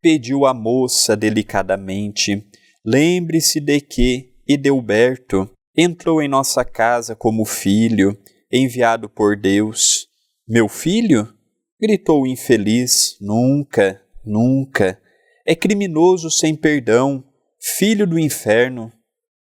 pediu 0.00 0.46
a 0.46 0.54
moça 0.54 1.16
delicadamente. 1.16 2.46
Lembre-se 2.84 3.60
de 3.60 3.80
que 3.80 4.32
Edelberto 4.48 5.50
entrou 5.76 6.22
em 6.22 6.28
nossa 6.28 6.64
casa 6.64 7.14
como 7.14 7.44
filho, 7.44 8.16
enviado 8.50 9.08
por 9.08 9.36
Deus. 9.36 10.08
Meu 10.48 10.68
filho? 10.68 11.32
Gritou 11.80 12.22
o 12.22 12.26
infeliz: 12.26 13.16
Nunca, 13.20 14.02
nunca. 14.24 15.00
É 15.46 15.54
criminoso 15.54 16.30
sem 16.30 16.56
perdão, 16.56 17.22
filho 17.60 18.06
do 18.06 18.18
inferno. 18.18 18.92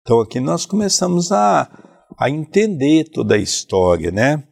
Então 0.01 0.21
aqui 0.21 0.41
nós 0.41 0.65
começamos 0.65 1.33
a, 1.33 1.69
a 2.19 2.31
entender 2.31 3.05
toda 3.11 3.35
a 3.35 3.39
história, 3.39 4.11
né? 4.11 4.43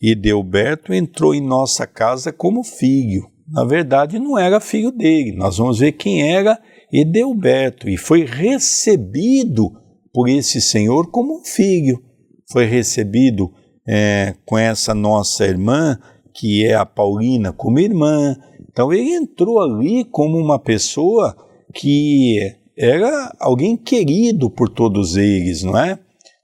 E 0.00 0.14
Delberto 0.14 0.94
entrou 0.94 1.34
em 1.34 1.40
nossa 1.40 1.86
casa 1.86 2.32
como 2.32 2.62
filho. 2.62 3.28
Na 3.50 3.64
verdade, 3.64 4.18
não 4.18 4.38
era 4.38 4.60
filho 4.60 4.92
dele. 4.92 5.32
Nós 5.32 5.56
vamos 5.56 5.78
ver 5.78 5.92
quem 5.92 6.22
era 6.34 6.60
Edelberto 6.92 7.88
e 7.88 7.96
foi 7.96 8.24
recebido 8.24 9.72
por 10.12 10.28
esse 10.28 10.60
senhor 10.60 11.10
como 11.10 11.40
um 11.40 11.44
filho. 11.44 12.02
Foi 12.50 12.64
recebido 12.64 13.52
é, 13.86 14.34
com 14.44 14.56
essa 14.56 14.94
nossa 14.94 15.44
irmã, 15.44 15.98
que 16.34 16.64
é 16.64 16.74
a 16.74 16.86
Paulina, 16.86 17.52
como 17.52 17.78
irmã. 17.78 18.36
Então 18.70 18.92
ele 18.92 19.14
entrou 19.14 19.60
ali 19.60 20.04
como 20.04 20.38
uma 20.38 20.58
pessoa 20.58 21.36
que 21.74 22.54
era 22.76 23.34
alguém 23.40 23.76
querido 23.76 24.48
por 24.48 24.68
todos 24.68 25.16
eles, 25.16 25.62
não 25.62 25.76
é? 25.76 25.98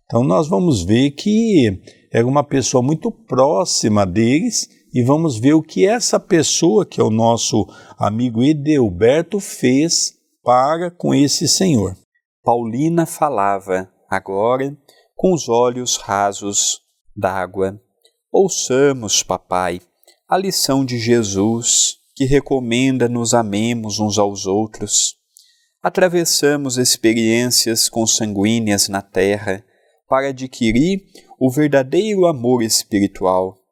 Então 0.04 0.24
nós 0.24 0.48
vamos 0.48 0.84
ver 0.84 1.12
que 1.12 1.80
era 2.14 2.24
uma 2.24 2.44
pessoa 2.44 2.80
muito 2.80 3.10
próxima 3.10 4.06
deles 4.06 4.68
e 4.94 5.02
vamos 5.02 5.36
ver 5.36 5.54
o 5.54 5.62
que 5.62 5.84
essa 5.84 6.20
pessoa, 6.20 6.86
que 6.86 7.00
é 7.00 7.04
o 7.04 7.10
nosso 7.10 7.66
amigo 7.98 8.40
Edelberto, 8.44 9.40
fez 9.40 10.14
para 10.40 10.92
com 10.92 11.12
esse 11.12 11.48
senhor. 11.48 11.96
Paulina 12.44 13.04
falava 13.04 13.90
agora 14.08 14.76
com 15.16 15.34
os 15.34 15.48
olhos 15.48 15.96
rasos 15.96 16.82
d'água. 17.16 17.80
Ouçamos, 18.30 19.24
papai, 19.24 19.80
a 20.28 20.38
lição 20.38 20.84
de 20.84 20.98
Jesus 20.98 21.96
que 22.14 22.24
recomenda 22.26 23.08
nos 23.08 23.34
amemos 23.34 23.98
uns 23.98 24.18
aos 24.18 24.46
outros 24.46 25.16
atravessamos 25.84 26.78
experiências 26.78 27.90
consanguíneas 27.90 28.88
na 28.88 29.02
Terra 29.02 29.62
para 30.08 30.28
adquirir 30.28 31.04
o 31.44 31.50
verdadeiro 31.50 32.24
amor 32.24 32.62
espiritual. 32.62 33.62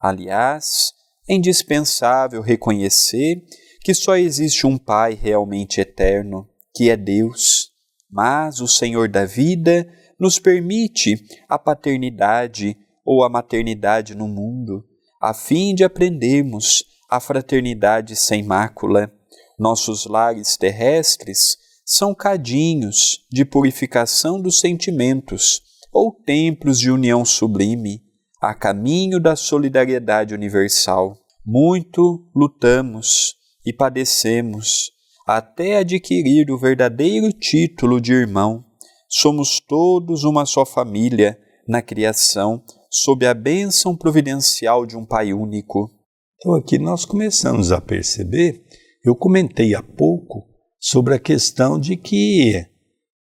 Aliás, 0.00 0.94
é 1.28 1.34
indispensável 1.34 2.40
reconhecer 2.40 3.44
que 3.82 3.92
só 3.92 4.16
existe 4.16 4.66
um 4.66 4.78
Pai 4.78 5.12
realmente 5.12 5.78
eterno, 5.78 6.48
que 6.74 6.88
é 6.88 6.96
Deus, 6.96 7.70
mas 8.10 8.62
o 8.62 8.66
Senhor 8.66 9.10
da 9.10 9.26
vida 9.26 9.86
nos 10.18 10.38
permite 10.38 11.22
a 11.46 11.58
paternidade 11.58 12.74
ou 13.04 13.22
a 13.22 13.28
maternidade 13.28 14.14
no 14.14 14.26
mundo, 14.26 14.82
a 15.20 15.34
fim 15.34 15.74
de 15.74 15.84
aprendermos 15.84 16.82
a 17.10 17.20
fraternidade 17.20 18.16
sem 18.16 18.42
mácula 18.42 19.12
nossos 19.58 20.06
lares 20.06 20.56
terrestres 20.56 21.58
são 21.84 22.14
cadinhos 22.14 23.26
de 23.30 23.44
purificação 23.44 24.40
dos 24.40 24.60
sentimentos 24.60 25.67
ou 25.98 26.12
templos 26.12 26.78
de 26.78 26.92
união 26.92 27.24
sublime, 27.24 28.00
a 28.40 28.54
caminho 28.54 29.18
da 29.18 29.34
solidariedade 29.34 30.32
universal. 30.32 31.18
Muito 31.44 32.24
lutamos 32.32 33.34
e 33.66 33.72
padecemos 33.72 34.92
até 35.26 35.78
adquirir 35.78 36.52
o 36.52 36.58
verdadeiro 36.58 37.32
título 37.32 38.00
de 38.00 38.12
irmão. 38.12 38.64
Somos 39.08 39.58
todos 39.58 40.22
uma 40.22 40.46
só 40.46 40.64
família 40.64 41.36
na 41.66 41.82
criação, 41.82 42.62
sob 42.88 43.26
a 43.26 43.34
bênção 43.34 43.96
providencial 43.96 44.86
de 44.86 44.96
um 44.96 45.04
Pai 45.04 45.32
único. 45.32 45.90
Então 46.36 46.54
aqui 46.54 46.78
nós 46.78 47.04
começamos 47.04 47.72
a 47.72 47.80
perceber 47.80 48.62
eu 49.04 49.16
comentei 49.16 49.74
há 49.74 49.82
pouco 49.82 50.46
sobre 50.78 51.14
a 51.14 51.18
questão 51.18 51.76
de 51.76 51.96
que 51.96 52.64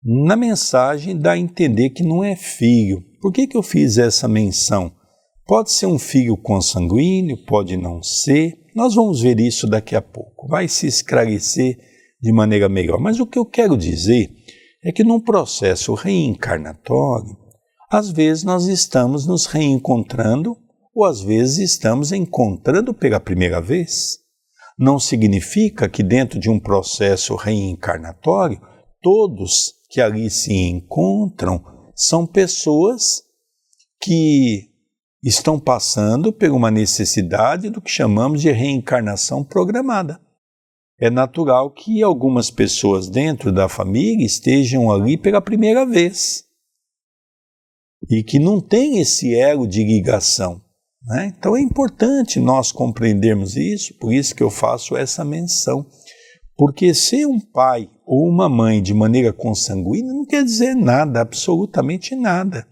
na 0.04 0.36
mensagem 0.36 1.18
dá 1.18 1.34
a 1.34 1.38
entender 1.38 1.90
que 1.90 2.04
não 2.04 2.24
é 2.24 2.36
filho. 2.36 3.02
Por 3.22 3.32
que, 3.32 3.48
que 3.48 3.58
eu 3.58 3.64
fiz 3.64 3.98
essa 3.98 4.28
menção? 4.28 4.92
Pode 5.46 5.72
ser 5.72 5.88
um 5.88 6.00
filho 6.00 6.38
consanguíneo, 6.38 7.44
pode 7.46 7.76
não 7.76 8.02
ser. 8.02 8.58
Nós 8.76 8.96
vamos 8.96 9.22
ver 9.22 9.40
isso 9.40 9.68
daqui 9.68 9.96
a 9.96 10.02
pouco. 10.02 10.48
Vai 10.48 10.68
se 10.68 10.88
esclarecer 10.88 11.78
de 12.22 12.32
maneira 12.32 12.70
melhor. 12.70 13.00
Mas 13.00 13.20
o 13.20 13.26
que 13.26 13.38
eu 13.38 13.46
quero 13.46 13.76
dizer 13.76 14.30
é 14.84 14.92
que 14.92 15.04
num 15.04 15.20
processo 15.20 15.94
reencarnatório, 15.94 17.36
às 17.92 18.12
vezes 18.12 18.44
nós 18.44 18.68
estamos 18.68 19.28
nos 19.28 19.46
reencontrando 19.48 20.56
ou 20.96 21.04
às 21.04 21.22
vezes 21.22 21.72
estamos 21.72 22.12
encontrando 22.12 22.94
pela 22.94 23.20
primeira 23.20 23.60
vez 23.60 24.20
não 24.80 24.98
significa 24.98 25.90
que 25.90 26.02
dentro 26.02 26.40
de 26.40 26.50
um 26.50 26.58
processo 26.58 27.36
reencarnatório, 27.36 28.62
todos 29.02 29.74
que 29.90 30.00
ali 30.00 30.30
se 30.30 30.54
encontram 30.54 31.64
são 31.96 32.26
pessoas 32.26 33.24
que 34.02 34.70
estão 35.24 35.60
passando 35.60 36.32
por 36.32 36.50
uma 36.52 36.72
necessidade 36.72 37.70
do 37.70 37.82
que 37.82 37.92
chamamos 37.92 38.42
de 38.42 38.52
reencarnação 38.52 39.44
programada. 39.44 40.22
É 41.02 41.10
natural 41.10 41.72
que 41.72 42.04
algumas 42.04 42.52
pessoas 42.52 43.10
dentro 43.10 43.52
da 43.52 43.68
família 43.68 44.26
estejam 44.26 44.92
ali 44.92 45.18
pela 45.18 45.42
primeira 45.42 45.86
vez 45.86 46.46
e 48.10 48.24
que 48.24 48.40
não 48.40 48.62
tem 48.62 49.00
esse 49.00 49.34
elo 49.34 49.68
de 49.68 49.84
ligação. 49.84 50.62
Né? 51.02 51.34
Então 51.38 51.56
é 51.56 51.62
importante 51.62 52.40
nós 52.40 52.72
compreendermos 52.72 53.56
isso, 53.56 53.94
por 53.98 54.14
isso 54.14 54.36
que 54.36 54.44
eu 54.44 54.50
faço 54.50 54.96
essa 54.96 55.24
menção. 55.24 55.86
Porque 56.60 56.94
ser 56.94 57.26
um 57.26 57.40
pai 57.40 57.90
ou 58.06 58.28
uma 58.28 58.50
mãe 58.50 58.82
de 58.82 58.94
maneira 58.94 59.32
consanguínea 59.32 60.12
não 60.12 60.26
quer 60.26 60.44
dizer 60.44 60.76
nada, 60.76 61.22
absolutamente 61.22 62.14
nada. 62.18 62.68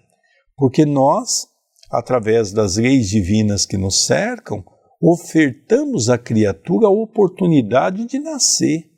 Porque 0.58 0.86
nós, 0.86 1.48
através 1.90 2.52
das 2.52 2.76
leis 2.76 3.08
divinas 3.08 3.66
que 3.66 3.78
nos 3.78 4.06
cercam, 4.06 4.62
ofertamos 5.02 6.10
à 6.10 6.18
criatura 6.18 6.88
a 6.88 6.92
oportunidade 6.92 8.04
de 8.04 8.20
nascer. 8.20 8.92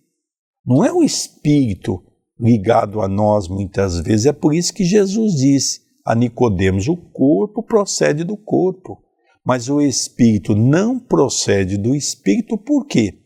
Não 0.65 0.83
é 0.83 0.91
o 0.91 1.03
espírito 1.03 2.01
ligado 2.39 2.99
a 2.99 3.07
nós 3.07 3.47
muitas 3.47 3.99
vezes, 3.99 4.25
é 4.25 4.33
por 4.33 4.55
isso 4.55 4.73
que 4.73 4.83
Jesus 4.83 5.33
disse 5.33 5.81
a 6.03 6.15
Nicodemos: 6.15 6.87
o 6.87 6.97
corpo 6.97 7.61
procede 7.61 8.23
do 8.23 8.35
corpo 8.35 8.97
mas 9.45 9.69
o 9.69 9.81
espírito 9.81 10.55
não 10.55 10.99
procede 10.99 11.77
do 11.77 11.95
espírito 11.95 12.57
porque 12.57 13.19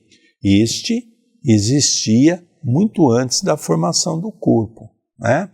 este 0.44 1.13
existia 1.46 2.44
muito 2.64 3.10
antes 3.10 3.42
da 3.42 3.58
formação 3.58 4.20
do 4.20 4.32
corpo, 4.32 4.90
né? 5.20 5.50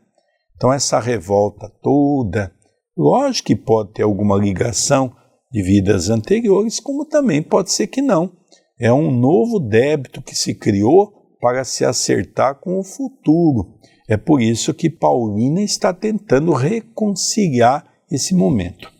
Então 0.56 0.72
essa 0.72 1.00
revolta 1.00 1.72
toda, 1.82 2.54
lógico 2.96 3.48
que 3.48 3.56
pode 3.56 3.94
ter 3.94 4.04
alguma 4.04 4.38
ligação 4.38 5.16
de 5.52 5.64
vidas 5.64 6.10
anteriores, 6.10 6.80
como 6.80 7.06
também 7.06 7.42
pode 7.42 7.72
ser 7.72 7.88
que 7.88 8.02
não. 8.02 8.32
É 8.80 8.94
um 8.94 9.12
novo 9.12 9.60
débito 9.60 10.22
que 10.22 10.36
se 10.36 10.54
criou 10.54 11.12
para 11.42 11.64
se 11.64 11.84
acertar 11.84 12.60
com 12.60 12.80
o 12.80 12.84
futuro. 12.84 13.80
É 14.08 14.18
por 14.18 14.42
isso 14.42 14.74
que 14.74 14.90
Paulina 14.90 15.62
está 15.62 15.94
tentando 15.94 16.54
reconciliar 16.54 17.86
esse 18.12 18.36
momento. 18.36 18.92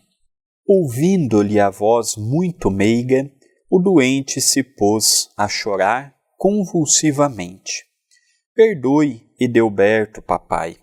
Ouvindo-lhe 0.66 1.58
a 1.58 1.68
voz 1.68 2.16
muito 2.16 2.70
meiga, 2.70 3.30
o 3.70 3.78
doente 3.80 4.40
se 4.40 4.62
pôs 4.62 5.30
a 5.36 5.48
chorar 5.48 6.14
convulsivamente. 6.40 7.84
Perdoe, 8.54 9.28
Edelberto, 9.38 10.22
papai. 10.22 10.74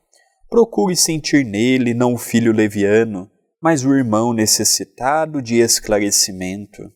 Procure 0.47 0.95
sentir 0.95 1.43
nele 1.43 1.95
não 1.95 2.13
o 2.13 2.17
filho 2.17 2.53
leviano, 2.53 3.27
mas 3.59 3.83
o 3.83 3.91
irmão 3.91 4.33
necessitado 4.33 5.41
de 5.41 5.55
esclarecimento. 5.55 6.93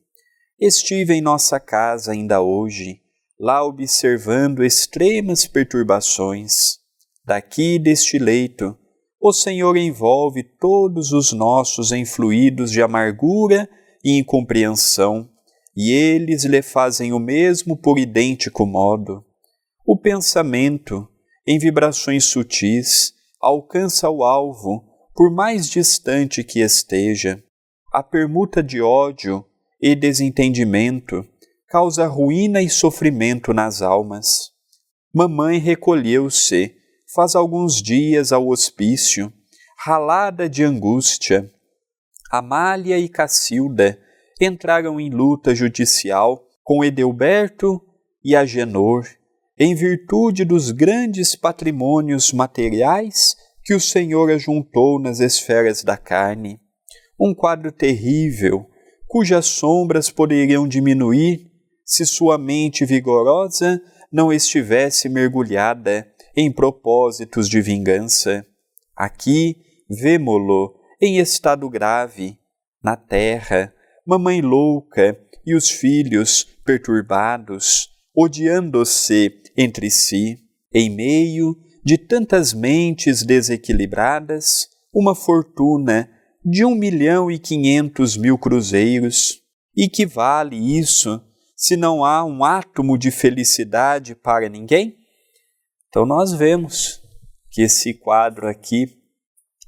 Estive 0.59 1.15
em 1.15 1.21
nossa 1.21 1.59
casa 1.59 2.11
ainda 2.11 2.39
hoje, 2.39 3.01
lá 3.39 3.65
observando 3.65 4.63
extremas 4.63 5.47
perturbações. 5.47 6.77
Daqui 7.25 7.79
deste 7.79 8.19
leito, 8.19 8.77
o 9.19 9.33
Senhor 9.33 9.75
envolve 9.75 10.43
todos 10.43 11.11
os 11.11 11.33
nossos 11.33 11.91
em 11.91 12.05
fluidos 12.05 12.71
de 12.71 12.79
amargura 12.79 13.67
e 14.03 14.19
incompreensão, 14.19 15.30
e 15.75 15.91
eles 15.91 16.43
lhe 16.43 16.61
fazem 16.61 17.13
o 17.13 17.19
mesmo 17.19 17.77
por 17.77 17.97
idêntico 17.97 18.65
modo. 18.65 19.25
O 19.85 19.97
pensamento, 19.97 21.07
em 21.45 21.57
vibrações 21.57 22.25
sutis, 22.25 23.13
alcança 23.39 24.09
o 24.09 24.23
alvo, 24.23 24.85
por 25.15 25.31
mais 25.31 25.69
distante 25.69 26.43
que 26.43 26.59
esteja. 26.59 27.43
A 27.91 28.01
permuta 28.03 28.63
de 28.63 28.81
ódio 28.81 29.45
e 29.81 29.95
desentendimento 29.95 31.25
causa 31.67 32.05
ruína 32.05 32.61
e 32.61 32.69
sofrimento 32.69 33.53
nas 33.53 33.81
almas. 33.81 34.51
Mamãe 35.13 35.57
recolheu-se 35.57 36.75
faz 37.13 37.35
alguns 37.35 37.81
dias 37.81 38.31
ao 38.31 38.47
hospício, 38.47 39.31
ralada 39.77 40.47
de 40.47 40.63
angústia. 40.63 41.51
Amália 42.31 42.97
e 42.97 43.09
Cacilda 43.09 43.99
entraram 44.41 44.99
em 44.99 45.09
luta 45.09 45.53
judicial 45.53 46.43
com 46.63 46.83
Edelberto 46.83 47.79
e 48.23 48.35
Agenor, 48.35 49.05
em 49.57 49.75
virtude 49.75 50.43
dos 50.43 50.71
grandes 50.71 51.35
patrimônios 51.35 52.33
materiais 52.33 53.35
que 53.63 53.75
o 53.75 53.79
Senhor 53.79 54.31
ajuntou 54.31 54.99
nas 54.99 55.19
esferas 55.19 55.83
da 55.83 55.95
carne. 55.95 56.59
Um 57.19 57.35
quadro 57.35 57.71
terrível, 57.71 58.65
cujas 59.07 59.45
sombras 59.45 60.09
poderiam 60.09 60.67
diminuir 60.67 61.51
se 61.85 62.05
sua 62.05 62.37
mente 62.37 62.83
vigorosa 62.85 63.79
não 64.11 64.33
estivesse 64.33 65.07
mergulhada 65.07 66.11
em 66.35 66.51
propósitos 66.51 67.47
de 67.47 67.61
vingança. 67.61 68.43
Aqui 68.95 69.57
vemo-lo 69.87 70.73
em 70.99 71.19
estado 71.19 71.69
grave, 71.69 72.39
na 72.83 72.95
terra, 72.95 73.73
mamãe 74.11 74.41
louca 74.41 75.17
e 75.45 75.55
os 75.55 75.69
filhos 75.69 76.43
perturbados, 76.65 77.89
odiando-se 78.13 79.31
entre 79.55 79.89
si, 79.89 80.37
em 80.73 80.89
meio 80.89 81.55
de 81.81 81.97
tantas 81.97 82.53
mentes 82.53 83.23
desequilibradas, 83.23 84.67
uma 84.93 85.15
fortuna 85.15 86.09
de 86.43 86.65
um 86.65 86.75
milhão 86.75 87.31
e 87.31 87.39
quinhentos 87.39 88.17
mil 88.17 88.37
cruzeiros. 88.37 89.39
E 89.73 89.87
que 89.87 90.05
vale 90.05 90.57
isso 90.57 91.23
se 91.55 91.77
não 91.77 92.03
há 92.03 92.25
um 92.25 92.43
átomo 92.43 92.97
de 92.97 93.11
felicidade 93.11 94.13
para 94.13 94.49
ninguém? 94.49 94.97
Então 95.87 96.05
nós 96.05 96.33
vemos 96.33 97.01
que 97.49 97.61
esse 97.61 97.93
quadro 97.93 98.45
aqui 98.49 98.97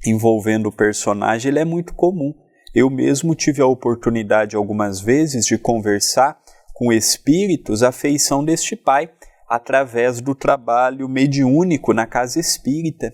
envolvendo 0.06 0.68
o 0.68 0.76
personagem 0.76 1.50
ele 1.50 1.60
é 1.60 1.66
muito 1.66 1.94
comum. 1.94 2.43
Eu 2.74 2.90
mesmo 2.90 3.36
tive 3.36 3.62
a 3.62 3.68
oportunidade 3.68 4.56
algumas 4.56 5.00
vezes 5.00 5.46
de 5.46 5.58
conversar 5.58 6.42
com 6.74 6.92
espíritos 6.92 7.84
a 7.84 7.92
feição 7.92 8.44
deste 8.44 8.76
pai 8.76 9.12
através 9.48 10.20
do 10.20 10.34
trabalho 10.34 11.08
mediúnico 11.08 11.94
na 11.94 12.08
casa 12.08 12.40
espírita, 12.40 13.14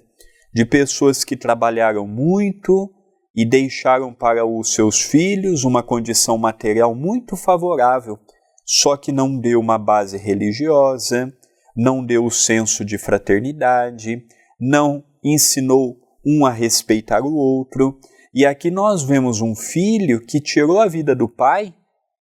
de 0.53 0.65
pessoas 0.65 1.25
que 1.25 1.35
trabalharam 1.35 2.07
muito 2.07 2.89
e 3.35 3.45
deixaram 3.45 4.13
para 4.13 4.45
os 4.45 4.73
seus 4.73 5.01
filhos 5.01 5.65
uma 5.65 5.83
condição 5.83 6.37
material 6.37 6.95
muito 6.95 7.35
favorável, 7.35 8.17
só 8.65 8.95
que 8.95 9.11
não 9.11 9.37
deu 9.37 9.59
uma 9.59 9.77
base 9.77 10.17
religiosa, 10.17 11.31
não 11.75 12.05
deu 12.05 12.25
o 12.25 12.31
senso 12.31 12.85
de 12.85 12.97
fraternidade, 12.97 14.25
não 14.59 15.03
ensinou 15.23 15.97
um 16.25 16.45
a 16.45 16.51
respeitar 16.51 17.21
o 17.21 17.33
outro. 17.33 17.99
E 18.31 18.45
aqui 18.45 18.69
nós 18.69 19.01
vemos 19.01 19.41
um 19.41 19.55
filho 19.55 20.23
que 20.23 20.39
tirou 20.39 20.79
a 20.79 20.87
vida 20.87 21.15
do 21.15 21.27
pai 21.27 21.73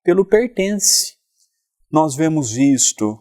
pelo 0.03 0.25
pertence. 0.25 1.16
Nós 1.92 2.16
vemos 2.16 2.57
isto 2.57 3.18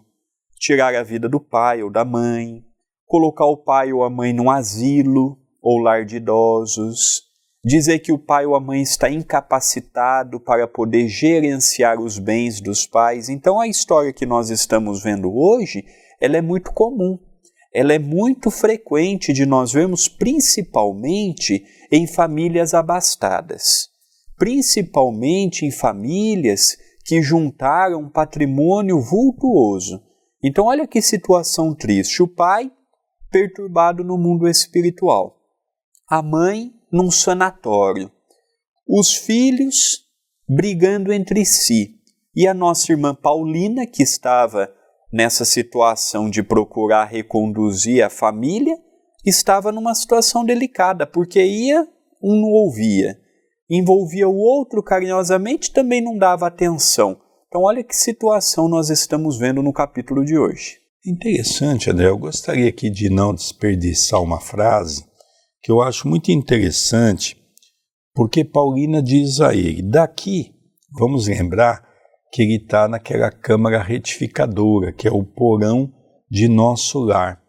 tirar 0.57 0.95
a 0.95 1.03
vida 1.03 1.27
do 1.27 1.39
pai 1.39 1.83
ou 1.83 1.91
da 1.91 2.05
mãe, 2.05 2.63
colocar 3.05 3.45
o 3.45 3.57
pai 3.57 3.91
ou 3.91 4.03
a 4.03 4.09
mãe 4.09 4.31
num 4.31 4.49
asilo 4.49 5.37
ou 5.61 5.79
lar 5.79 6.05
de 6.05 6.15
idosos, 6.15 7.23
dizer 7.63 7.99
que 7.99 8.13
o 8.13 8.17
pai 8.17 8.45
ou 8.45 8.55
a 8.55 8.59
mãe 8.59 8.81
está 8.81 9.09
incapacitado 9.09 10.39
para 10.39 10.65
poder 10.65 11.09
gerenciar 11.09 11.99
os 11.99 12.17
bens 12.17 12.61
dos 12.61 12.87
pais. 12.87 13.27
Então 13.27 13.59
a 13.59 13.67
história 13.67 14.13
que 14.13 14.25
nós 14.25 14.49
estamos 14.49 15.03
vendo 15.03 15.29
hoje, 15.35 15.83
ela 16.21 16.37
é 16.37 16.41
muito 16.41 16.71
comum. 16.71 17.19
Ela 17.73 17.93
é 17.93 17.99
muito 17.99 18.49
frequente 18.49 19.33
de 19.33 19.45
nós 19.45 19.71
vermos 19.71 20.07
principalmente 20.07 21.63
em 21.91 22.07
famílias 22.07 22.73
abastadas, 22.73 23.89
principalmente 24.37 25.65
em 25.65 25.71
famílias 25.71 26.77
que 27.05 27.21
juntaram 27.21 28.09
patrimônio 28.09 28.99
vultuoso. 28.99 30.01
Então, 30.43 30.65
olha 30.65 30.87
que 30.87 31.01
situação 31.01 31.73
triste. 31.73 32.21
O 32.21 32.27
pai 32.27 32.71
perturbado 33.31 34.03
no 34.03 34.17
mundo 34.17 34.47
espiritual, 34.47 35.37
a 36.09 36.21
mãe 36.21 36.73
num 36.91 37.11
sanatório, 37.11 38.11
os 38.87 39.13
filhos 39.13 40.05
brigando 40.47 41.11
entre 41.11 41.45
si. 41.45 41.95
E 42.35 42.47
a 42.47 42.53
nossa 42.53 42.91
irmã 42.91 43.15
Paulina, 43.15 43.85
que 43.85 44.03
estava 44.03 44.71
nessa 45.11 45.45
situação 45.45 46.29
de 46.29 46.43
procurar 46.43 47.05
reconduzir 47.05 48.03
a 48.03 48.09
família, 48.09 48.77
estava 49.25 49.71
numa 49.71 49.95
situação 49.95 50.45
delicada, 50.45 51.05
porque 51.05 51.43
ia, 51.43 51.87
um 52.21 52.41
não 52.41 52.49
ouvia, 52.49 53.17
envolvia 53.69 54.27
o 54.27 54.35
outro 54.35 54.81
carinhosamente, 54.83 55.71
também 55.71 56.01
não 56.01 56.17
dava 56.17 56.47
atenção. 56.47 57.19
Então, 57.47 57.61
olha 57.61 57.83
que 57.83 57.95
situação 57.95 58.67
nós 58.67 58.89
estamos 58.89 59.37
vendo 59.37 59.63
no 59.63 59.73
capítulo 59.73 60.23
de 60.23 60.37
hoje. 60.37 60.77
Interessante, 61.05 61.89
André. 61.89 62.09
Eu 62.09 62.17
gostaria 62.17 62.67
aqui 62.67 62.89
de 62.89 63.09
não 63.09 63.33
desperdiçar 63.33 64.21
uma 64.21 64.41
frase 64.41 65.05
que 65.61 65.71
eu 65.71 65.81
acho 65.81 66.07
muito 66.07 66.31
interessante, 66.31 67.37
porque 68.13 68.43
Paulina 68.43 69.01
diz 69.01 69.39
a 69.39 69.55
ele: 69.55 69.81
daqui, 69.81 70.53
vamos 70.91 71.27
lembrar 71.27 71.86
que 72.31 72.41
ele 72.41 72.57
está 72.57 72.87
naquela 72.87 73.31
câmara 73.31 73.81
retificadora, 73.81 74.91
que 74.91 75.07
é 75.07 75.11
o 75.11 75.23
porão 75.23 75.91
de 76.29 76.47
nosso 76.47 76.99
lar. 76.99 77.41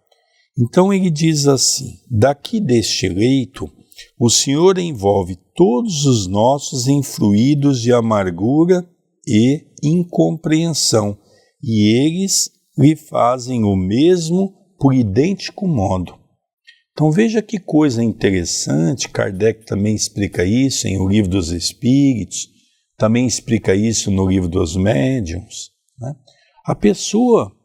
Então 0.59 0.93
ele 0.93 1.11
diz 1.11 1.47
assim: 1.47 1.99
daqui 2.11 2.61
deste 2.61 3.09
leito, 3.09 3.71
o 4.19 4.29
Senhor 4.29 4.79
envolve 4.79 5.37
todos 5.55 6.05
os 6.05 6.27
nossos 6.27 6.87
influídos 6.87 7.81
de 7.81 7.93
amargura 7.93 8.89
e 9.27 9.67
incompreensão, 9.83 11.19
e 11.63 11.95
eles 12.01 12.51
lhe 12.77 12.95
fazem 12.97 13.65
o 13.65 13.77
mesmo 13.77 14.55
por 14.79 14.95
idêntico 14.95 15.67
modo. 15.67 16.15
Então 16.93 17.11
veja 17.13 17.41
que 17.41 17.61
coisa 17.61 18.03
interessante, 18.03 19.09
Kardec 19.09 19.65
também 19.65 19.95
explica 19.95 20.45
isso 20.45 20.89
em 20.89 20.99
O 20.99 21.09
Livro 21.09 21.31
dos 21.31 21.51
Espíritos, 21.51 22.49
também 22.99 23.27
explica 23.27 23.75
isso 23.75 24.11
no 24.11 24.29
Livro 24.29 24.49
dos 24.49 24.77
Médiuns. 24.77 25.71
Né? 25.99 26.13
A 26.67 26.75
pessoa, 26.75 27.57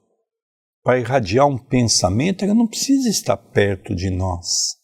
para 0.83 0.99
irradiar 0.99 1.47
um 1.47 1.57
pensamento, 1.57 2.45
ela 2.45 2.53
não 2.53 2.67
precisa 2.67 3.09
estar 3.09 3.35
perto 3.35 3.95
de 3.95 4.11
nós. 4.11 4.77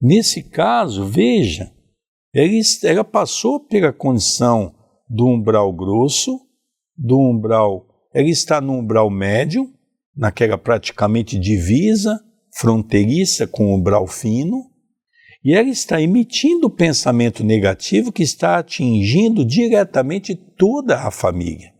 Nesse 0.00 0.42
caso, 0.42 1.04
veja, 1.04 1.70
ela, 2.34 2.50
ela 2.84 3.04
passou 3.04 3.60
pela 3.60 3.92
condição 3.92 4.74
do 5.08 5.26
umbral 5.26 5.72
grosso, 5.72 6.40
do 6.96 7.18
umbral, 7.18 7.86
ela 8.14 8.28
está 8.28 8.60
no 8.60 8.72
umbral 8.72 9.10
médio, 9.10 9.70
naquela 10.16 10.56
praticamente 10.56 11.38
divisa, 11.38 12.18
fronteiriça 12.58 13.46
com 13.46 13.66
o 13.66 13.76
umbral 13.76 14.06
fino, 14.06 14.70
e 15.46 15.54
ela 15.54 15.68
está 15.68 16.02
emitindo 16.02 16.68
pensamento 16.68 17.44
negativo 17.44 18.10
que 18.10 18.24
está 18.24 18.58
atingindo 18.58 19.44
diretamente 19.44 20.34
toda 20.34 21.02
a 21.02 21.10
família. 21.12 21.72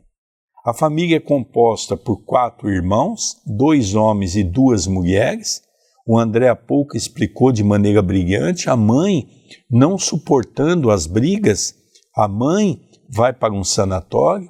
A 0.64 0.72
família 0.72 1.16
é 1.16 1.20
composta 1.20 1.96
por 1.96 2.24
quatro 2.24 2.70
irmãos, 2.70 3.42
dois 3.44 3.96
homens 3.96 4.36
e 4.36 4.44
duas 4.44 4.86
mulheres. 4.86 5.62
O 6.06 6.16
André 6.16 6.48
há 6.48 6.54
pouco 6.54 6.96
explicou 6.96 7.50
de 7.50 7.64
maneira 7.64 8.00
brilhante. 8.00 8.70
A 8.70 8.76
mãe, 8.76 9.26
não 9.68 9.98
suportando 9.98 10.88
as 10.88 11.08
brigas, 11.08 11.74
a 12.16 12.28
mãe 12.28 12.80
vai 13.08 13.32
para 13.32 13.52
um 13.52 13.64
sanatório 13.64 14.48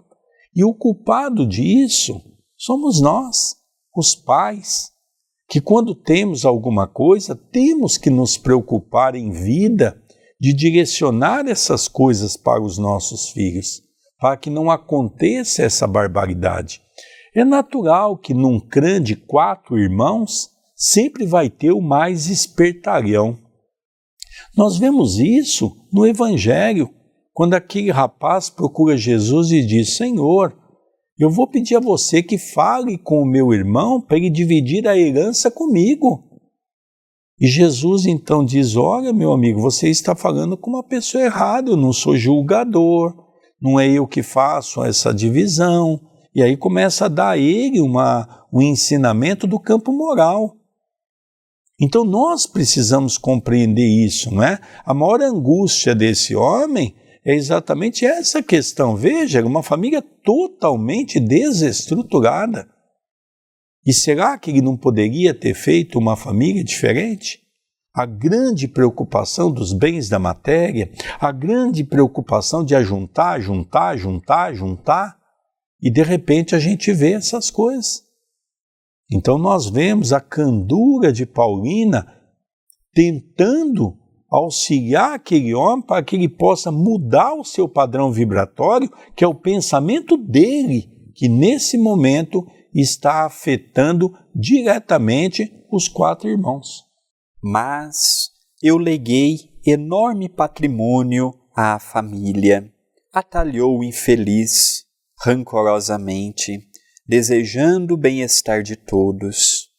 e 0.54 0.62
o 0.62 0.74
culpado 0.74 1.46
disso 1.46 2.20
somos 2.54 3.00
nós, 3.00 3.56
os 3.96 4.14
pais, 4.14 4.90
que 5.48 5.60
quando 5.60 5.94
temos 5.94 6.44
alguma 6.44 6.86
coisa, 6.86 7.34
temos 7.34 7.96
que 7.96 8.10
nos 8.10 8.36
preocupar 8.36 9.14
em 9.14 9.30
vida 9.30 10.00
de 10.40 10.52
direcionar 10.52 11.46
essas 11.46 11.88
coisas 11.88 12.36
para 12.36 12.62
os 12.62 12.78
nossos 12.78 13.30
filhos, 13.30 13.82
para 14.18 14.36
que 14.36 14.50
não 14.50 14.70
aconteça 14.70 15.62
essa 15.62 15.86
barbaridade. 15.86 16.80
É 17.34 17.44
natural 17.44 18.16
que 18.16 18.34
num 18.34 18.58
clã 18.58 19.00
de 19.00 19.14
quatro 19.14 19.78
irmãos 19.78 20.50
sempre 20.74 21.24
vai 21.24 21.48
ter 21.48 21.70
o 21.70 21.80
mais 21.80 22.28
espertalhão. 22.28 23.38
Nós 24.56 24.76
vemos 24.76 25.18
isso 25.18 25.74
no 25.92 26.06
Evangelho, 26.06 26.90
quando 27.32 27.54
aquele 27.54 27.90
rapaz 27.90 28.50
procura 28.50 28.96
Jesus 28.96 29.50
e 29.50 29.64
diz: 29.64 29.96
Senhor, 29.96 30.56
eu 31.18 31.30
vou 31.30 31.46
pedir 31.46 31.76
a 31.76 31.80
você 31.80 32.22
que 32.22 32.36
fale 32.36 32.98
com 32.98 33.22
o 33.22 33.26
meu 33.26 33.52
irmão 33.52 34.00
para 34.00 34.18
ele 34.18 34.28
dividir 34.28 34.86
a 34.86 34.96
herança 34.96 35.50
comigo. 35.50 36.22
E 37.40 37.46
Jesus 37.46 38.06
então 38.06 38.44
diz: 38.44 38.76
Olha, 38.76 39.12
meu 39.12 39.32
amigo, 39.32 39.60
você 39.60 39.88
está 39.88 40.14
falando 40.14 40.56
com 40.56 40.70
uma 40.70 40.82
pessoa 40.82 41.24
errada, 41.24 41.70
eu 41.70 41.76
não 41.76 41.92
sou 41.92 42.16
julgador, 42.16 43.14
não 43.60 43.80
é 43.80 43.88
eu 43.90 44.06
que 44.06 44.22
faço 44.22 44.84
essa 44.84 45.12
divisão. 45.12 46.00
E 46.34 46.42
aí 46.42 46.56
começa 46.56 47.06
a 47.06 47.08
dar 47.08 47.30
a 47.30 47.38
ele 47.38 47.80
uma, 47.80 48.46
um 48.52 48.60
ensinamento 48.60 49.46
do 49.46 49.58
campo 49.58 49.92
moral. 49.92 50.54
Então 51.80 52.04
nós 52.04 52.46
precisamos 52.46 53.16
compreender 53.16 53.86
isso, 53.86 54.34
não 54.34 54.42
é? 54.42 54.58
A 54.84 54.92
maior 54.92 55.20
angústia 55.22 55.94
desse 55.94 56.34
homem 56.34 56.94
é 57.26 57.34
exatamente 57.34 58.06
essa 58.06 58.40
questão. 58.40 58.94
Veja, 58.94 59.44
uma 59.44 59.60
família 59.60 60.00
totalmente 60.00 61.18
desestruturada. 61.18 62.68
E 63.84 63.92
será 63.92 64.38
que 64.38 64.50
ele 64.50 64.62
não 64.62 64.76
poderia 64.76 65.34
ter 65.34 65.52
feito 65.52 65.98
uma 65.98 66.16
família 66.16 66.62
diferente? 66.62 67.40
A 67.92 68.06
grande 68.06 68.68
preocupação 68.68 69.50
dos 69.50 69.72
bens 69.72 70.08
da 70.08 70.20
matéria, 70.20 70.88
a 71.18 71.32
grande 71.32 71.82
preocupação 71.82 72.64
de 72.64 72.76
ajuntar, 72.76 73.40
juntar, 73.40 73.96
juntar, 73.96 74.54
juntar, 74.54 75.18
e 75.82 75.90
de 75.90 76.02
repente 76.02 76.54
a 76.54 76.60
gente 76.60 76.92
vê 76.92 77.14
essas 77.14 77.50
coisas. 77.50 78.04
Então 79.10 79.36
nós 79.36 79.68
vemos 79.68 80.12
a 80.12 80.20
candura 80.20 81.12
de 81.12 81.26
Paulina 81.26 82.06
tentando 82.94 83.98
auxiliar 84.30 85.14
aquele 85.14 85.54
homem 85.54 85.84
para 85.84 86.02
que 86.02 86.16
ele 86.16 86.28
possa 86.28 86.70
mudar 86.70 87.34
o 87.34 87.44
seu 87.44 87.68
padrão 87.68 88.10
vibratório, 88.10 88.90
que 89.14 89.24
é 89.24 89.28
o 89.28 89.34
pensamento 89.34 90.16
dele, 90.16 90.90
que 91.14 91.28
nesse 91.28 91.78
momento 91.78 92.46
está 92.74 93.24
afetando 93.24 94.12
diretamente 94.34 95.52
os 95.70 95.88
quatro 95.88 96.28
irmãos. 96.28 96.84
Mas 97.42 98.30
eu 98.62 98.76
leguei 98.76 99.50
enorme 99.64 100.28
patrimônio 100.28 101.32
à 101.54 101.78
família, 101.78 102.70
atalhou 103.12 103.78
o 103.78 103.84
infeliz 103.84 104.84
rancorosamente, 105.24 106.60
desejando 107.06 107.94
o 107.94 107.96
bem-estar 107.96 108.62
de 108.62 108.76
todos. 108.76 109.70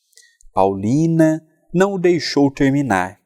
Paulina 0.53 1.45
não 1.73 1.93
o 1.93 1.99
deixou 1.99 2.49
terminar, 2.49 3.16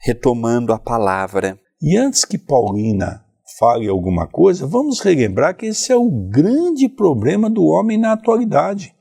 retomando 0.00 0.72
a 0.72 0.78
palavra. 0.78 1.58
E 1.80 1.96
antes 1.96 2.24
que 2.24 2.38
Paulina 2.38 3.24
fale 3.58 3.88
alguma 3.88 4.26
coisa, 4.26 4.66
vamos 4.66 5.00
relembrar 5.00 5.56
que 5.56 5.66
esse 5.66 5.92
é 5.92 5.96
o 5.96 6.10
grande 6.10 6.88
problema 6.88 7.48
do 7.48 7.64
homem 7.64 7.98
na 7.98 8.12
atualidade. 8.12 8.94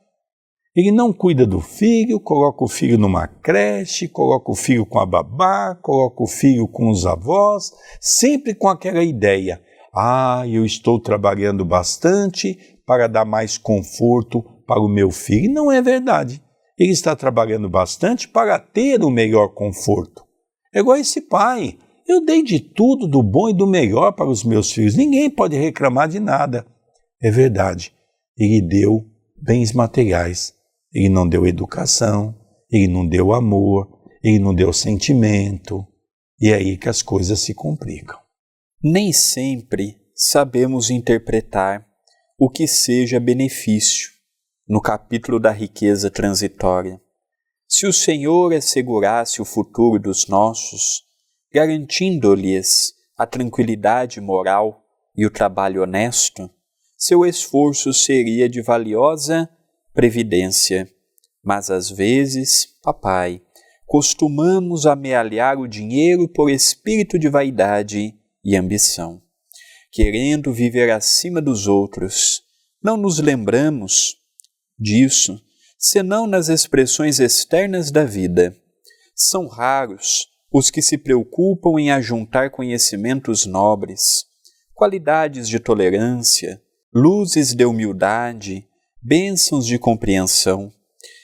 Ele 0.76 0.92
não 0.92 1.12
cuida 1.12 1.46
do 1.46 1.60
filho, 1.60 2.20
coloca 2.20 2.64
o 2.64 2.68
filho 2.68 3.00
numa 3.00 3.28
creche, 3.28 4.08
coloca 4.08 4.52
o 4.52 4.56
filho 4.56 4.86
com 4.86 5.00
a 5.00 5.08
babá, 5.08 5.74
coloca 5.82 6.22
o 6.22 6.28
filho 6.28 6.68
com 6.68 6.92
os 6.92 7.04
avós, 7.04 7.72
sempre 8.00 8.54
com 8.54 8.68
aquela 8.68 9.04
ideia: 9.04 9.60
ah, 9.92 10.44
eu 10.48 10.64
estou 10.64 11.00
trabalhando 11.00 11.66
bastante 11.66 12.80
para 12.86 13.08
dar 13.08 13.26
mais 13.26 13.58
conforto 13.58 14.44
para 14.68 14.80
o 14.80 14.88
meu 14.88 15.10
filho. 15.10 15.52
Não 15.52 15.72
é 15.72 15.82
verdade. 15.82 16.44
Ele 16.78 16.92
está 16.92 17.16
trabalhando 17.16 17.68
bastante 17.68 18.28
para 18.28 18.60
ter 18.60 19.04
o 19.04 19.10
melhor 19.10 19.48
conforto. 19.56 20.27
É 20.78 20.80
igual 20.80 20.98
esse 20.98 21.22
pai. 21.22 21.76
Eu 22.08 22.24
dei 22.24 22.44
de 22.44 22.60
tudo, 22.60 23.08
do 23.08 23.24
bom 23.24 23.50
e 23.50 23.54
do 23.58 23.66
melhor 23.66 24.12
para 24.12 24.30
os 24.30 24.44
meus 24.44 24.72
filhos. 24.72 24.96
Ninguém 24.96 25.28
pode 25.28 25.58
reclamar 25.58 26.08
de 26.08 26.20
nada. 26.20 26.68
É 27.20 27.32
verdade. 27.32 27.92
Ele 28.38 28.62
deu 28.62 29.04
bens 29.42 29.74
materiais. 29.74 30.54
Ele 30.94 31.10
não 31.10 31.28
deu 31.28 31.48
educação. 31.48 32.38
Ele 32.72 32.88
não 32.88 33.08
deu 33.08 33.34
amor. 33.34 33.90
Ele 34.24 34.38
não 34.38 34.54
deu 34.54 34.72
sentimento. 34.72 35.84
E 36.40 36.50
é 36.50 36.54
aí 36.54 36.78
que 36.78 36.88
as 36.88 37.02
coisas 37.02 37.40
se 37.40 37.56
complicam. 37.56 38.20
Nem 38.84 39.12
sempre 39.12 39.98
sabemos 40.14 40.92
interpretar 40.92 41.88
o 42.38 42.52
que 42.52 42.68
seja 42.68 43.20
benefício 43.20 44.12
no 44.70 44.80
capítulo 44.80 45.40
da 45.40 45.50
riqueza 45.52 46.12
transitória. 46.12 47.02
Se 47.68 47.86
o 47.86 47.92
Senhor 47.92 48.54
assegurasse 48.54 49.42
o 49.42 49.46
futuro 49.46 50.00
dos 50.00 50.26
nossos, 50.28 51.04
garantindo-lhes 51.54 52.94
a 53.18 53.26
tranquilidade 53.26 54.22
moral 54.22 54.86
e 55.14 55.26
o 55.26 55.30
trabalho 55.30 55.84
honesto, 55.84 56.50
seu 56.98 57.26
esforço 57.26 57.92
seria 57.94 58.48
de 58.48 58.62
valiosa 58.62 59.50
previdência. 59.94 60.90
Mas 61.44 61.70
às 61.70 61.90
vezes, 61.90 62.68
papai, 62.82 63.42
costumamos 63.86 64.86
amealhar 64.86 65.60
o 65.60 65.68
dinheiro 65.68 66.28
por 66.30 66.50
espírito 66.50 67.20
de 67.20 67.28
vaidade 67.28 68.16
e 68.46 68.56
ambição, 68.56 69.22
querendo 69.92 70.54
viver 70.54 70.90
acima 70.90 71.42
dos 71.42 71.68
outros. 71.68 72.44
Não 72.82 72.96
nos 72.96 73.20
lembramos 73.20 74.16
disso, 74.80 75.42
senão 75.78 76.26
nas 76.26 76.50
expressões 76.50 77.20
externas 77.20 77.92
da 77.92 78.04
vida. 78.04 78.56
São 79.16 79.48
raros 79.48 80.28
os 80.52 80.72
que 80.72 80.82
se 80.82 80.98
preocupam 80.98 81.80
em 81.80 81.92
ajuntar 81.92 82.50
conhecimentos 82.50 83.46
nobres, 83.46 84.26
qualidades 84.74 85.48
de 85.48 85.60
tolerância, 85.60 86.62
luzes 86.94 87.54
de 87.54 87.66
humildade, 87.66 88.68
bênçãos 89.02 89.66
de 89.66 89.78
compreensão. 89.78 90.72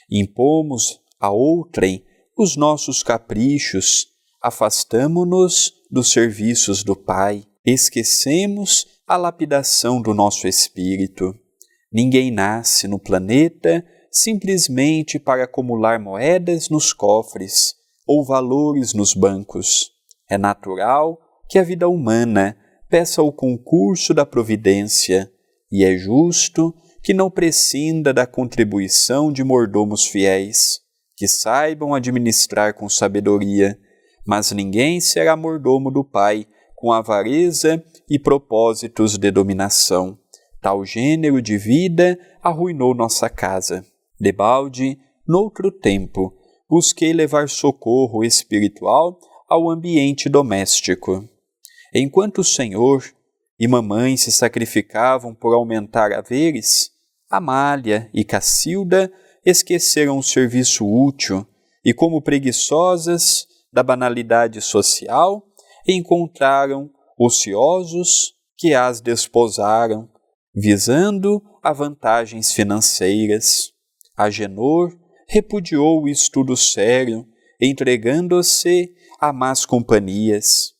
Impomos 0.09 0.99
a 1.19 1.31
outrem 1.31 2.05
os 2.37 2.55
nossos 2.55 3.01
caprichos, 3.01 4.07
afastamo-nos 4.41 5.73
dos 5.89 6.11
serviços 6.11 6.83
do 6.83 6.95
Pai, 6.95 7.45
esquecemos 7.65 8.87
a 9.07 9.15
lapidação 9.15 10.01
do 10.01 10.13
nosso 10.13 10.47
espírito. 10.47 11.33
Ninguém 11.91 12.31
nasce 12.31 12.87
no 12.87 12.99
planeta 12.99 13.85
simplesmente 14.13 15.17
para 15.17 15.45
acumular 15.45 15.99
moedas 15.99 16.69
nos 16.69 16.93
cofres 16.93 17.73
ou 18.07 18.23
valores 18.23 18.93
nos 18.93 19.15
bancos. 19.15 19.91
É 20.29 20.37
natural 20.37 21.19
que 21.49 21.57
a 21.57 21.63
vida 21.63 21.89
humana 21.89 22.55
peça 22.87 23.23
o 23.23 23.31
concurso 23.31 24.13
da 24.13 24.23
providência 24.23 25.31
e 25.71 25.83
é 25.83 25.97
justo 25.97 26.75
que 27.01 27.13
não 27.13 27.29
prescinda 27.29 28.13
da 28.13 28.27
contribuição 28.27 29.31
de 29.31 29.43
mordomos 29.43 30.05
fiéis, 30.05 30.79
que 31.17 31.27
saibam 31.27 31.95
administrar 31.95 32.75
com 32.75 32.87
sabedoria, 32.87 33.77
mas 34.25 34.51
ninguém 34.51 35.01
será 35.01 35.35
mordomo 35.35 35.89
do 35.89 36.03
Pai 36.03 36.45
com 36.75 36.91
avareza 36.91 37.83
e 38.09 38.19
propósitos 38.19 39.17
de 39.17 39.31
dominação. 39.31 40.17
Tal 40.61 40.85
gênero 40.85 41.41
de 41.41 41.57
vida 41.57 42.17
arruinou 42.41 42.93
nossa 42.93 43.29
casa. 43.29 43.83
Debalde, 44.19 44.97
noutro 45.27 45.71
tempo, 45.71 46.33
busquei 46.69 47.13
levar 47.13 47.49
socorro 47.49 48.23
espiritual 48.23 49.19
ao 49.49 49.69
ambiente 49.69 50.29
doméstico. 50.29 51.27
Enquanto 51.93 52.39
o 52.39 52.43
Senhor 52.43 53.03
e 53.59 53.67
mamãe 53.67 54.17
se 54.17 54.31
sacrificavam 54.31 55.33
por 55.33 55.53
aumentar 55.53 56.11
haveres, 56.11 56.91
Amália 57.29 58.09
e 58.13 58.23
Cacilda 58.23 59.11
esqueceram 59.45 60.17
o 60.17 60.23
serviço 60.23 60.85
útil 60.85 61.45
e, 61.83 61.93
como 61.93 62.21
preguiçosas 62.21 63.47
da 63.71 63.83
banalidade 63.83 64.61
social, 64.61 65.43
encontraram 65.87 66.89
ociosos 67.17 68.35
que 68.57 68.73
as 68.73 69.01
desposaram 69.01 70.09
visando 70.55 71.41
a 71.61 71.73
vantagens 71.73 72.51
financeiras. 72.51 73.72
Agenor 74.15 74.95
repudiou 75.27 76.03
o 76.03 76.07
estudo 76.07 76.55
sério, 76.55 77.25
entregando-se 77.59 78.93
a 79.19 79.33
más 79.33 79.65
companhias. 79.65 80.73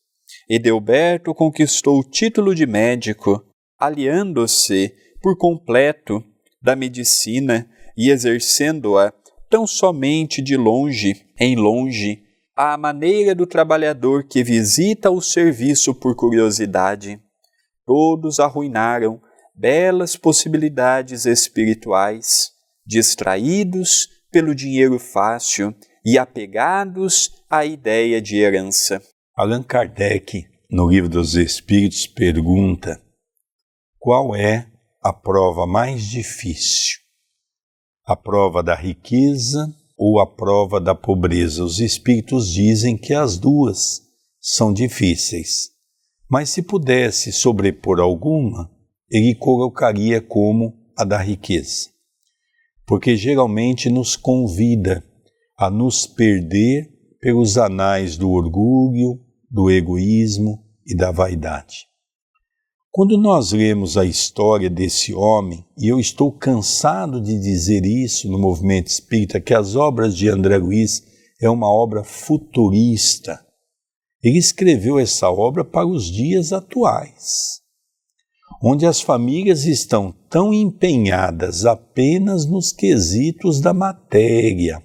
Edelberto 0.48 1.34
conquistou 1.34 1.98
o 1.98 2.04
título 2.04 2.54
de 2.54 2.66
médico, 2.66 3.42
aliando-se 3.78 4.94
por 5.22 5.36
completo 5.36 6.22
da 6.62 6.76
medicina 6.76 7.68
e 7.96 8.10
exercendo-a 8.10 9.12
tão 9.50 9.66
somente 9.66 10.42
de 10.42 10.56
longe 10.56 11.26
em 11.38 11.56
longe, 11.56 12.22
à 12.56 12.76
maneira 12.76 13.34
do 13.34 13.46
trabalhador 13.46 14.24
que 14.24 14.44
visita 14.44 15.10
o 15.10 15.20
serviço 15.20 15.94
por 15.94 16.14
curiosidade. 16.14 17.20
Todos 17.84 18.38
arruinaram 18.38 19.20
belas 19.54 20.16
possibilidades 20.16 21.26
espirituais, 21.26 22.53
distraídos 22.86 24.08
pelo 24.30 24.54
dinheiro 24.54 24.98
fácil 24.98 25.74
e 26.04 26.18
apegados 26.18 27.30
à 27.48 27.64
ideia 27.64 28.20
de 28.20 28.36
herança. 28.36 29.00
Allan 29.36 29.62
Kardec, 29.62 30.44
no 30.70 30.88
Livro 30.88 31.08
dos 31.08 31.34
Espíritos, 31.34 32.06
pergunta: 32.06 33.00
qual 33.98 34.36
é 34.36 34.66
a 35.02 35.12
prova 35.12 35.66
mais 35.66 36.04
difícil? 36.04 36.98
A 38.04 38.14
prova 38.14 38.62
da 38.62 38.74
riqueza 38.74 39.66
ou 39.96 40.20
a 40.20 40.26
prova 40.26 40.80
da 40.80 40.94
pobreza? 40.94 41.64
Os 41.64 41.80
Espíritos 41.80 42.52
dizem 42.52 42.98
que 42.98 43.14
as 43.14 43.38
duas 43.38 44.02
são 44.40 44.74
difíceis. 44.74 45.70
Mas 46.28 46.50
se 46.50 46.60
pudesse 46.60 47.32
sobrepor 47.32 47.98
alguma, 47.98 48.70
ele 49.10 49.34
colocaria 49.34 50.20
como 50.20 50.74
a 50.98 51.04
da 51.04 51.18
riqueza. 51.18 51.93
Porque 52.86 53.16
geralmente 53.16 53.88
nos 53.88 54.16
convida 54.16 55.04
a 55.58 55.70
nos 55.70 56.06
perder 56.06 56.90
pelos 57.20 57.56
anais 57.56 58.16
do 58.16 58.30
orgulho, 58.30 59.20
do 59.50 59.70
egoísmo 59.70 60.62
e 60.86 60.94
da 60.94 61.10
vaidade. 61.10 61.86
Quando 62.96 63.18
nós 63.18 63.50
lemos 63.50 63.96
a 63.96 64.04
história 64.04 64.70
desse 64.70 65.12
homem, 65.12 65.66
e 65.76 65.88
eu 65.88 65.98
estou 65.98 66.30
cansado 66.30 67.20
de 67.20 67.40
dizer 67.40 67.84
isso 67.84 68.30
no 68.30 68.38
movimento 68.38 68.86
espírita, 68.86 69.40
que 69.40 69.52
as 69.52 69.74
obras 69.74 70.16
de 70.16 70.28
André 70.28 70.58
Luiz 70.58 71.02
é 71.40 71.50
uma 71.50 71.68
obra 71.68 72.04
futurista. 72.04 73.44
Ele 74.22 74.38
escreveu 74.38 74.98
essa 74.98 75.28
obra 75.28 75.64
para 75.64 75.84
os 75.84 76.04
dias 76.04 76.52
atuais, 76.52 77.60
onde 78.62 78.86
as 78.86 79.00
famílias 79.00 79.64
estão 79.64 80.12
tão 80.28 80.52
empenhadas 80.52 81.64
apenas 81.64 82.46
nos 82.46 82.72
quesitos 82.72 83.60
da 83.60 83.74
matéria, 83.74 84.82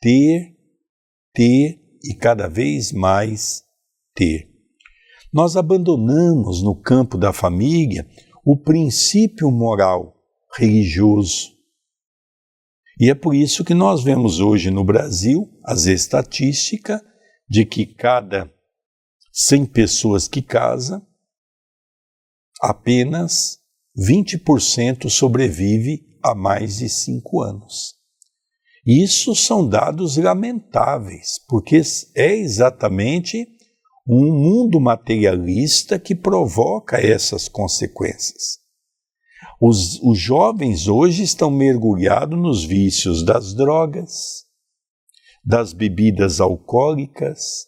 ter, 0.00 0.56
ter 1.32 1.80
e 2.02 2.14
cada 2.14 2.48
vez 2.48 2.92
mais 2.92 3.62
ter 4.14 4.50
nós 5.32 5.56
abandonamos 5.56 6.62
no 6.62 6.74
campo 6.74 7.16
da 7.16 7.32
família 7.32 8.06
o 8.44 8.56
princípio 8.56 9.50
moral 9.50 10.16
religioso. 10.56 11.52
E 12.98 13.08
é 13.08 13.14
por 13.14 13.34
isso 13.34 13.64
que 13.64 13.72
nós 13.72 14.02
vemos 14.02 14.40
hoje 14.40 14.70
no 14.70 14.84
Brasil 14.84 15.48
as 15.64 15.86
estatísticas 15.86 17.00
de 17.48 17.64
que 17.64 17.86
cada 17.86 18.52
100 19.32 19.66
pessoas 19.66 20.26
que 20.26 20.42
casam, 20.42 21.06
apenas 22.60 23.58
20% 23.96 25.08
sobrevive 25.08 26.06
a 26.22 26.34
mais 26.34 26.78
de 26.78 26.88
5 26.88 27.42
anos. 27.42 27.94
Isso 28.86 29.34
são 29.34 29.68
dados 29.68 30.16
lamentáveis, 30.16 31.38
porque 31.48 31.80
é 32.14 32.34
exatamente 32.34 33.46
um 34.08 34.32
mundo 34.32 34.80
materialista 34.80 35.98
que 35.98 36.14
provoca 36.14 36.96
essas 36.98 37.48
consequências. 37.48 38.58
Os, 39.60 40.00
os 40.02 40.18
jovens 40.18 40.88
hoje 40.88 41.22
estão 41.22 41.50
mergulhados 41.50 42.38
nos 42.38 42.64
vícios 42.64 43.22
das 43.22 43.54
drogas, 43.54 44.44
das 45.44 45.72
bebidas 45.72 46.40
alcoólicas, 46.40 47.66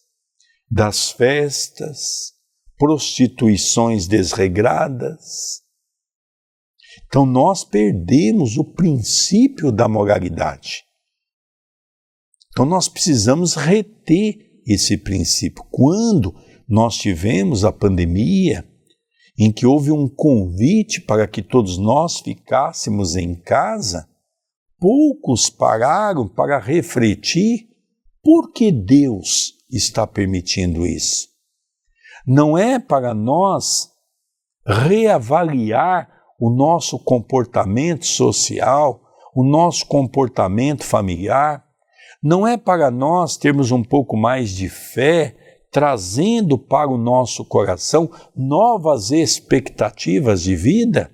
das 0.70 1.10
festas, 1.10 2.32
prostituições 2.82 4.08
desregradas. 4.08 5.62
Então 7.06 7.24
nós 7.24 7.62
perdemos 7.62 8.56
o 8.58 8.64
princípio 8.64 9.70
da 9.70 9.86
moralidade. 9.86 10.82
Então 12.50 12.66
nós 12.66 12.88
precisamos 12.88 13.54
reter 13.54 14.34
esse 14.66 14.98
princípio. 14.98 15.62
Quando 15.70 16.34
nós 16.68 16.96
tivemos 16.96 17.64
a 17.64 17.70
pandemia, 17.70 18.68
em 19.38 19.52
que 19.52 19.64
houve 19.64 19.92
um 19.92 20.08
convite 20.08 21.00
para 21.02 21.28
que 21.28 21.40
todos 21.40 21.78
nós 21.78 22.18
ficássemos 22.18 23.14
em 23.14 23.32
casa, 23.40 24.08
poucos 24.80 25.48
pararam 25.48 26.28
para 26.28 26.58
refletir 26.58 27.68
por 28.20 28.52
que 28.52 28.72
Deus 28.72 29.52
está 29.70 30.04
permitindo 30.04 30.84
isso. 30.84 31.31
Não 32.26 32.56
é 32.56 32.78
para 32.78 33.14
nós 33.14 33.90
reavaliar 34.66 36.08
o 36.38 36.50
nosso 36.50 36.98
comportamento 36.98 38.06
social, 38.06 39.00
o 39.34 39.44
nosso 39.44 39.86
comportamento 39.86 40.84
familiar, 40.84 41.64
não 42.22 42.46
é 42.46 42.56
para 42.56 42.90
nós 42.90 43.36
termos 43.36 43.72
um 43.72 43.82
pouco 43.82 44.16
mais 44.16 44.50
de 44.50 44.68
fé, 44.68 45.36
trazendo 45.72 46.56
para 46.56 46.88
o 46.88 46.96
nosso 46.96 47.44
coração 47.44 48.08
novas 48.36 49.10
expectativas 49.10 50.42
de 50.42 50.54
vida? 50.54 51.10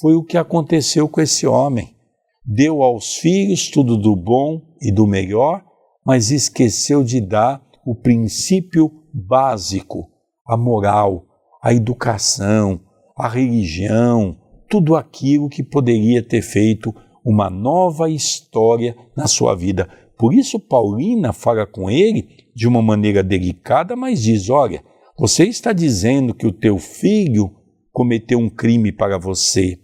Foi 0.00 0.14
o 0.14 0.24
que 0.24 0.38
aconteceu 0.38 1.08
com 1.08 1.20
esse 1.20 1.46
homem. 1.46 1.94
Deu 2.42 2.82
aos 2.82 3.16
filhos 3.16 3.68
tudo 3.68 3.98
do 3.98 4.16
bom 4.16 4.62
e 4.80 4.90
do 4.90 5.06
melhor, 5.06 5.62
mas 6.06 6.30
esqueceu 6.30 7.04
de 7.04 7.20
dar 7.20 7.62
o 7.84 7.94
princípio 7.94 8.90
básico, 9.12 10.08
a 10.50 10.56
moral, 10.56 11.26
a 11.62 11.72
educação, 11.72 12.80
a 13.16 13.28
religião, 13.28 14.36
tudo 14.68 14.96
aquilo 14.96 15.48
que 15.48 15.62
poderia 15.62 16.24
ter 16.24 16.42
feito 16.42 16.92
uma 17.24 17.48
nova 17.48 18.10
história 18.10 18.96
na 19.16 19.28
sua 19.28 19.54
vida. 19.54 19.88
Por 20.18 20.34
isso, 20.34 20.58
Paulina 20.58 21.32
fala 21.32 21.64
com 21.66 21.88
ele 21.88 22.28
de 22.52 22.66
uma 22.66 22.82
maneira 22.82 23.22
delicada, 23.22 23.94
mas 23.94 24.22
diz: 24.22 24.50
Olha, 24.50 24.82
você 25.16 25.44
está 25.44 25.72
dizendo 25.72 26.34
que 26.34 26.48
o 26.48 26.52
teu 26.52 26.78
filho 26.78 27.54
cometeu 27.92 28.40
um 28.40 28.50
crime 28.50 28.90
para 28.90 29.18
você 29.18 29.78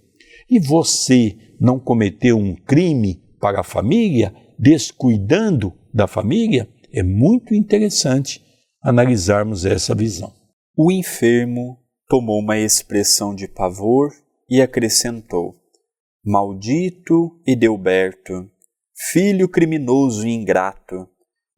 e 0.50 0.58
você 0.58 1.36
não 1.60 1.78
cometeu 1.78 2.36
um 2.36 2.56
crime 2.56 3.22
para 3.40 3.60
a 3.60 3.64
família, 3.64 4.34
descuidando 4.58 5.72
da 5.94 6.08
família? 6.08 6.68
É 6.92 7.04
muito 7.04 7.54
interessante 7.54 8.44
analisarmos 8.82 9.64
essa 9.64 9.94
visão. 9.94 10.35
O 10.78 10.92
enfermo 10.92 11.82
tomou 12.06 12.38
uma 12.38 12.58
expressão 12.58 13.34
de 13.34 13.48
pavor 13.48 14.12
e 14.46 14.60
acrescentou: 14.60 15.58
Maldito 16.22 17.40
Edelberto, 17.46 18.50
filho 18.94 19.48
criminoso 19.48 20.26
e 20.26 20.30
ingrato, 20.34 21.08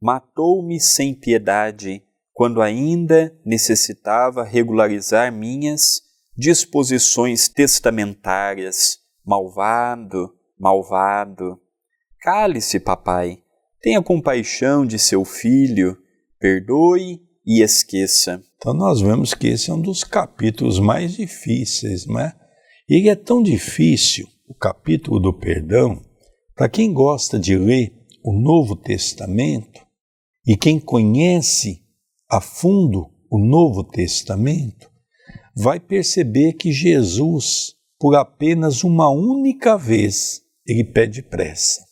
matou-me 0.00 0.78
sem 0.78 1.12
piedade 1.12 2.00
quando 2.32 2.62
ainda 2.62 3.36
necessitava 3.44 4.44
regularizar 4.44 5.32
minhas 5.32 6.00
disposições 6.36 7.48
testamentárias. 7.48 8.98
Malvado, 9.26 10.32
malvado. 10.56 11.60
Cale-se, 12.20 12.78
papai. 12.78 13.42
Tenha 13.82 14.00
compaixão 14.00 14.86
de 14.86 14.96
seu 14.96 15.24
filho, 15.24 15.98
perdoe 16.38 17.20
e 17.44 17.64
esqueça. 17.64 18.40
Então 18.58 18.74
nós 18.74 19.00
vemos 19.00 19.34
que 19.34 19.46
esse 19.46 19.70
é 19.70 19.74
um 19.74 19.80
dos 19.80 20.02
capítulos 20.02 20.80
mais 20.80 21.14
difíceis, 21.14 22.04
não 22.06 22.18
é? 22.18 22.36
Ele 22.88 23.08
é 23.08 23.14
tão 23.14 23.42
difícil, 23.42 24.26
o 24.48 24.54
capítulo 24.54 25.20
do 25.20 25.32
perdão, 25.32 26.02
para 26.56 26.68
quem 26.68 26.92
gosta 26.92 27.38
de 27.38 27.56
ler 27.56 27.94
o 28.24 28.32
Novo 28.32 28.74
Testamento 28.74 29.86
e 30.44 30.56
quem 30.56 30.80
conhece 30.80 31.84
a 32.28 32.40
fundo 32.40 33.10
o 33.30 33.38
Novo 33.38 33.84
Testamento, 33.84 34.90
vai 35.54 35.78
perceber 35.78 36.54
que 36.54 36.72
Jesus, 36.72 37.74
por 37.98 38.16
apenas 38.16 38.82
uma 38.82 39.08
única 39.08 39.76
vez, 39.76 40.42
ele 40.66 40.84
pede 40.84 41.22
pressa. 41.22 41.86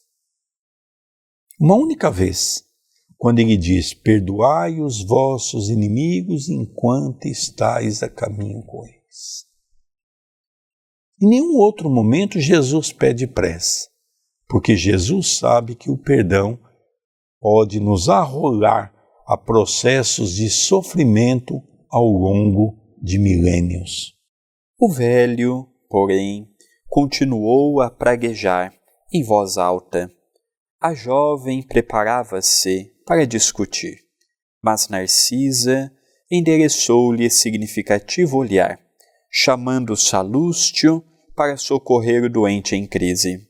Uma 1.60 1.76
única 1.76 2.10
vez, 2.10 2.65
quando 3.16 3.38
ele 3.38 3.56
diz: 3.56 3.94
Perdoai 3.94 4.80
os 4.80 5.04
vossos 5.04 5.68
inimigos 5.68 6.48
enquanto 6.48 7.26
estáis 7.26 8.02
a 8.02 8.08
caminho 8.08 8.62
com 8.62 8.84
eles. 8.84 9.46
Em 11.20 11.28
nenhum 11.28 11.56
outro 11.56 11.90
momento 11.90 12.38
Jesus 12.38 12.92
pede 12.92 13.26
pressa 13.26 13.96
porque 14.48 14.76
Jesus 14.76 15.38
sabe 15.38 15.74
que 15.74 15.90
o 15.90 15.98
perdão 15.98 16.58
pode 17.40 17.80
nos 17.80 18.08
arrolar 18.08 18.92
a 19.26 19.36
processos 19.36 20.34
de 20.34 20.48
sofrimento 20.48 21.60
ao 21.90 22.06
longo 22.06 22.78
de 23.02 23.18
milênios. 23.18 24.14
O 24.78 24.92
velho, 24.92 25.66
porém, 25.88 26.48
continuou 26.88 27.80
a 27.80 27.90
praguejar 27.90 28.72
em 29.12 29.22
voz 29.22 29.56
alta. 29.56 30.10
A 30.80 30.94
jovem 30.94 31.62
preparava-se 31.62 32.92
para 33.06 33.24
discutir, 33.24 34.00
mas 34.60 34.88
Narcisa 34.88 35.92
endereçou-lhe 36.28 37.30
significativo 37.30 38.36
olhar, 38.36 38.80
chamando 39.30 39.96
Salústio 39.96 41.04
para 41.36 41.56
socorrer 41.56 42.24
o 42.24 42.28
doente 42.28 42.74
em 42.74 42.84
crise. 42.84 43.46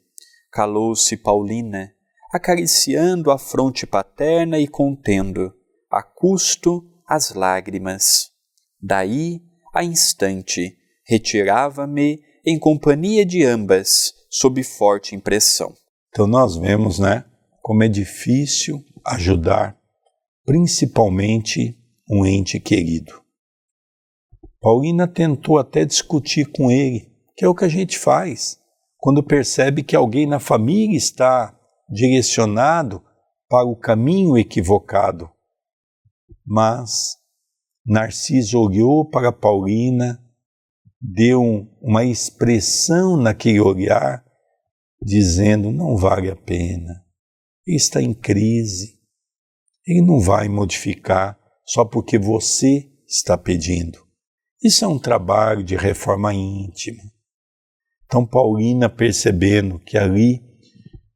Calou-se 0.53 1.17
Paulina, 1.17 1.91
acariciando 2.31 3.31
a 3.31 3.39
fronte 3.39 3.87
paterna 3.87 4.59
e 4.59 4.69
contendo, 4.69 5.55
a 5.91 6.03
custo, 6.03 6.85
as 7.09 7.33
lágrimas. 7.33 8.31
Daí, 8.79 9.41
a 9.73 9.83
instante, 9.83 10.77
retirava-me 11.07 12.23
em 12.45 12.59
companhia 12.59 13.25
de 13.25 13.43
ambas, 13.43 14.13
sob 14.29 14.63
forte 14.63 15.15
impressão. 15.15 15.73
Então 16.11 16.27
nós 16.27 16.57
vemos, 16.57 16.99
né, 16.99 17.25
como 17.63 17.83
é 17.83 17.89
difícil 17.89 18.85
ajudar, 19.07 19.79
principalmente 20.45 21.79
um 22.11 22.25
ente 22.25 22.59
querido. 22.61 23.13
Paulina 24.61 25.07
tentou 25.07 25.59
até 25.59 25.85
discutir 25.85 26.51
com 26.51 26.71
ele, 26.71 27.11
que 27.37 27.45
é 27.45 27.49
o 27.49 27.55
que 27.55 27.65
a 27.65 27.69
gente 27.69 27.99
faz 27.99 28.59
quando 28.99 29.23
percebe 29.23 29.83
que 29.83 29.95
alguém 29.95 30.27
na 30.27 30.41
família 30.41 30.97
está 30.97 31.57
direcionado 31.89 33.05
para 33.49 33.67
o 33.67 33.77
caminho 33.77 34.37
equivocado. 34.37 35.31
Mas 36.45 37.17
Narciso 37.87 38.59
olhou 38.59 39.09
para 39.09 39.31
Paulina 39.31 40.21
deu 41.01 41.69
uma 41.81 42.05
expressão 42.05 43.17
naquele 43.17 43.61
olhar, 43.61 44.25
dizendo: 45.01 45.71
não 45.71 45.97
vale 45.97 46.31
a 46.31 46.37
pena, 46.37 47.05
está 47.67 48.03
em 48.03 48.15
crise, 48.15 48.96
ele 49.87 50.03
não 50.03 50.21
vai 50.21 50.49
modificar 50.49 51.39
só 51.65 51.85
porque 51.85 52.19
você 52.19 52.91
está 53.07 53.39
pedindo. 53.39 53.99
Isso 54.63 54.85
é 54.85 54.89
um 54.89 54.99
trabalho 54.99 55.63
de 55.63 55.77
reforma 55.77 56.35
íntima. 56.35 57.03
Então, 58.05 58.27
Paulina, 58.27 58.89
percebendo 58.89 59.79
que 59.79 59.97
ali 59.97 60.43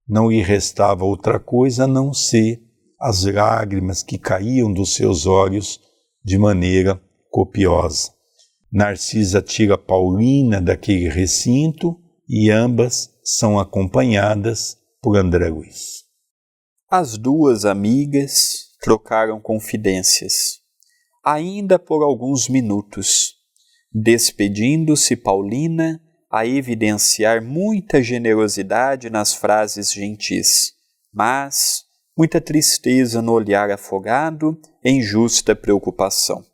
não 0.08 0.30
lhe 0.30 0.42
restava 0.42 1.04
outra 1.04 1.38
coisa 1.38 1.84
a 1.84 1.88
não 1.88 2.12
ser 2.12 2.60
as 3.00 3.24
lágrimas 3.24 4.02
que 4.02 4.18
caíam 4.18 4.72
dos 4.72 4.94
seus 4.94 5.26
olhos 5.26 5.80
de 6.22 6.36
maneira 6.36 7.00
copiosa. 7.30 8.12
Narcisa 8.70 9.40
tira 9.40 9.78
Paulina 9.78 10.60
daquele 10.60 11.08
recinto 11.08 11.98
e 12.28 12.50
ambas 12.50 13.10
são 13.24 13.58
acompanhadas 13.58 14.76
por 15.00 15.16
André 15.16 15.48
Luiz. 15.48 16.09
As 16.93 17.16
duas 17.16 17.64
amigas 17.64 18.70
trocaram 18.82 19.41
confidências, 19.41 20.61
ainda 21.24 21.78
por 21.78 22.03
alguns 22.03 22.49
minutos, 22.49 23.36
despedindo-se 23.93 25.14
Paulina 25.14 26.03
a 26.28 26.45
evidenciar 26.45 27.41
muita 27.41 28.03
generosidade 28.03 29.09
nas 29.09 29.32
frases 29.32 29.93
gentis, 29.93 30.72
mas 31.14 31.84
muita 32.18 32.41
tristeza 32.41 33.22
no 33.22 33.34
olhar 33.34 33.70
afogado 33.70 34.61
em 34.82 35.01
justa 35.01 35.55
preocupação. 35.55 36.45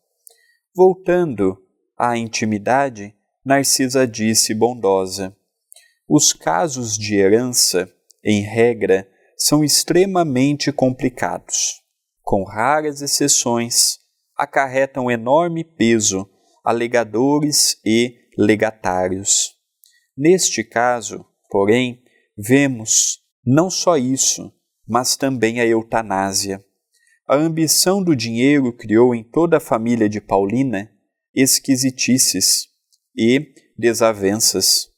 Voltando 0.74 1.56
à 1.96 2.14
intimidade, 2.14 3.14
Narcisa 3.42 4.06
disse 4.06 4.52
bondosa: 4.52 5.34
Os 6.06 6.34
casos 6.34 6.98
de 6.98 7.14
herança, 7.16 7.90
em 8.22 8.42
regra, 8.42 9.08
são 9.36 9.62
extremamente 9.62 10.72
complicados. 10.72 11.82
Com 12.22 12.44
raras 12.44 13.02
exceções, 13.02 13.98
acarretam 14.36 15.10
enorme 15.10 15.64
peso 15.64 16.28
a 16.64 16.72
legadores 16.72 17.80
e 17.84 18.16
legatários. 18.36 19.54
Neste 20.16 20.64
caso, 20.64 21.24
porém, 21.50 22.02
vemos 22.36 23.20
não 23.44 23.70
só 23.70 23.96
isso, 23.96 24.52
mas 24.86 25.16
também 25.16 25.60
a 25.60 25.66
eutanásia. 25.66 26.64
A 27.28 27.36
ambição 27.36 28.02
do 28.02 28.14
dinheiro 28.14 28.72
criou 28.72 29.14
em 29.14 29.22
toda 29.22 29.56
a 29.56 29.60
família 29.60 30.08
de 30.08 30.20
Paulina 30.20 30.90
esquisitices 31.34 32.68
e 33.14 33.52
desavenças. 33.76 34.88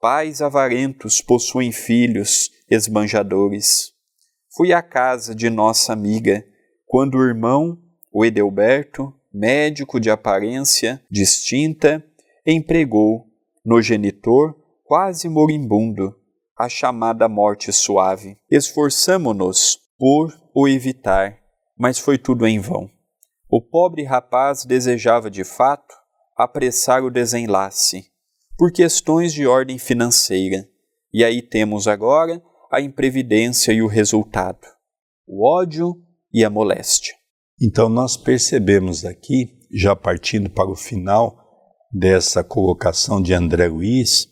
Pais 0.00 0.40
avarentos 0.40 1.20
possuem 1.20 1.70
filhos 1.70 2.50
esbanjadores. 2.70 3.92
Fui 4.56 4.72
à 4.72 4.80
casa 4.80 5.34
de 5.34 5.50
nossa 5.50 5.92
amiga 5.92 6.42
quando 6.86 7.18
o 7.18 7.22
irmão, 7.22 7.78
o 8.10 8.24
Edelberto, 8.24 9.14
médico 9.30 10.00
de 10.00 10.10
aparência 10.10 11.04
distinta, 11.10 12.02
empregou 12.46 13.26
no 13.62 13.82
genitor, 13.82 14.56
quase 14.84 15.28
moribundo, 15.28 16.16
a 16.58 16.66
chamada 16.66 17.28
morte 17.28 17.70
suave. 17.70 18.38
Esforçamo-nos 18.50 19.78
por 19.98 20.34
o 20.54 20.66
evitar, 20.66 21.38
mas 21.78 21.98
foi 21.98 22.16
tudo 22.16 22.46
em 22.46 22.58
vão. 22.58 22.90
O 23.50 23.60
pobre 23.60 24.04
rapaz 24.04 24.64
desejava 24.64 25.30
de 25.30 25.44
fato 25.44 25.94
apressar 26.34 27.04
o 27.04 27.10
desenlace, 27.10 28.09
por 28.60 28.70
questões 28.70 29.32
de 29.32 29.46
ordem 29.46 29.78
financeira, 29.78 30.68
e 31.14 31.24
aí 31.24 31.40
temos 31.40 31.88
agora 31.88 32.42
a 32.70 32.78
imprevidência 32.78 33.72
e 33.72 33.80
o 33.80 33.86
resultado, 33.86 34.66
o 35.26 35.48
ódio 35.48 35.96
e 36.30 36.44
a 36.44 36.50
moléstia. 36.50 37.14
Então 37.58 37.88
nós 37.88 38.18
percebemos 38.18 39.06
aqui, 39.06 39.58
já 39.72 39.96
partindo 39.96 40.50
para 40.50 40.70
o 40.70 40.76
final, 40.76 41.38
dessa 41.90 42.44
colocação 42.44 43.22
de 43.22 43.32
André 43.32 43.66
Luiz, 43.66 44.28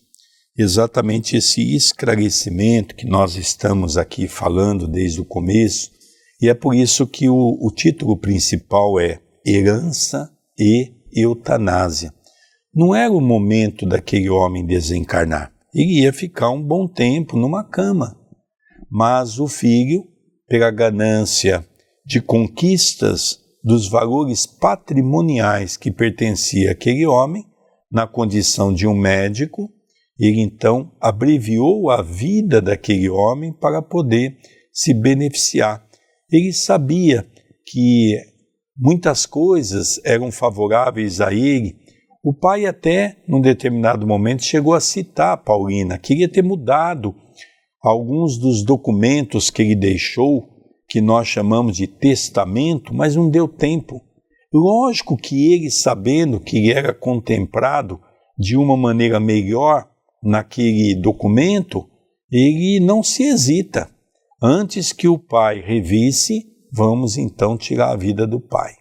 exatamente 0.55 1.35
esse 1.35 1.75
esclarecimento 1.75 2.95
que 2.95 3.07
nós 3.07 3.35
estamos 3.35 3.97
aqui 3.97 4.29
falando 4.29 4.87
desde 4.87 5.23
o 5.23 5.25
começo, 5.25 5.91
e 6.39 6.51
é 6.51 6.55
por 6.55 6.75
isso 6.75 7.07
que 7.07 7.31
o, 7.31 7.57
o 7.63 7.73
título 7.75 8.15
principal 8.19 9.01
é 9.01 9.23
Herança 9.47 10.31
e 10.59 10.93
Eutanásia. 11.15 12.13
Não 12.75 12.95
era 12.95 13.13
o 13.13 13.21
momento 13.21 13.87
daquele 13.87 14.29
homem 14.29 14.65
desencarnar, 14.67 15.53
ele 15.75 16.03
ia 16.03 16.13
ficar 16.13 16.51
um 16.51 16.63
bom 16.63 16.87
tempo 16.87 17.37
numa 17.37 17.65
cama, 17.65 18.17
mas 18.91 19.39
o 19.39 19.47
filho, 19.47 20.05
pela 20.47 20.71
ganância 20.71 21.67
de 22.07 22.21
conquistas 22.21 23.39
dos 23.63 23.89
valores 23.89 24.47
patrimoniais 24.47 25.77
que 25.77 25.91
pertencia 25.91 26.73
àquele 26.73 27.07
homem, 27.07 27.45
na 27.91 28.07
condição 28.07 28.73
de 28.73 28.87
um 28.87 28.95
médico, 28.95 29.71
ele 30.19 30.41
então 30.41 30.93
abreviou 31.01 31.91
a 31.91 32.03
vida 32.03 32.61
daquele 32.61 33.09
homem 33.09 33.53
para 33.53 33.81
poder 33.81 34.37
se 34.73 34.93
beneficiar. 34.93 35.87
Ele 36.31 36.53
sabia 36.53 37.27
que 37.67 38.17
muitas 38.77 39.27
coisas 39.27 40.01
eram 40.05 40.31
favoráveis 40.31 41.21
a 41.21 41.33
ele. 41.33 41.77
O 42.29 42.35
pai, 42.35 42.67
até 42.67 43.17
num 43.27 43.41
determinado 43.41 44.07
momento, 44.07 44.45
chegou 44.45 44.75
a 44.75 44.81
citar 44.81 45.33
a 45.33 45.37
Paulina, 45.39 45.97
queria 45.97 46.29
ter 46.29 46.43
mudado 46.43 47.15
alguns 47.83 48.37
dos 48.37 48.63
documentos 48.63 49.49
que 49.49 49.63
ele 49.63 49.75
deixou, 49.75 50.47
que 50.87 51.01
nós 51.01 51.27
chamamos 51.27 51.75
de 51.75 51.87
testamento, 51.87 52.93
mas 52.93 53.17
não 53.17 53.31
deu 53.31 53.49
tempo. 53.49 54.03
Lógico 54.53 55.17
que 55.17 55.55
ele, 55.55 55.71
sabendo 55.71 56.39
que 56.39 56.71
era 56.71 56.93
contemplado 56.93 57.99
de 58.39 58.59
uma 58.59 58.77
maneira 58.77 59.19
melhor 59.19 59.89
naquele 60.23 61.01
documento, 61.01 61.89
ele 62.31 62.79
não 62.79 63.03
se 63.03 63.23
hesita. 63.23 63.89
Antes 64.43 64.93
que 64.93 65.09
o 65.09 65.19
pai 65.19 65.63
revisse, 65.63 66.45
vamos 66.71 67.17
então 67.17 67.57
tirar 67.57 67.93
a 67.93 67.97
vida 67.97 68.27
do 68.27 68.39
pai. 68.39 68.75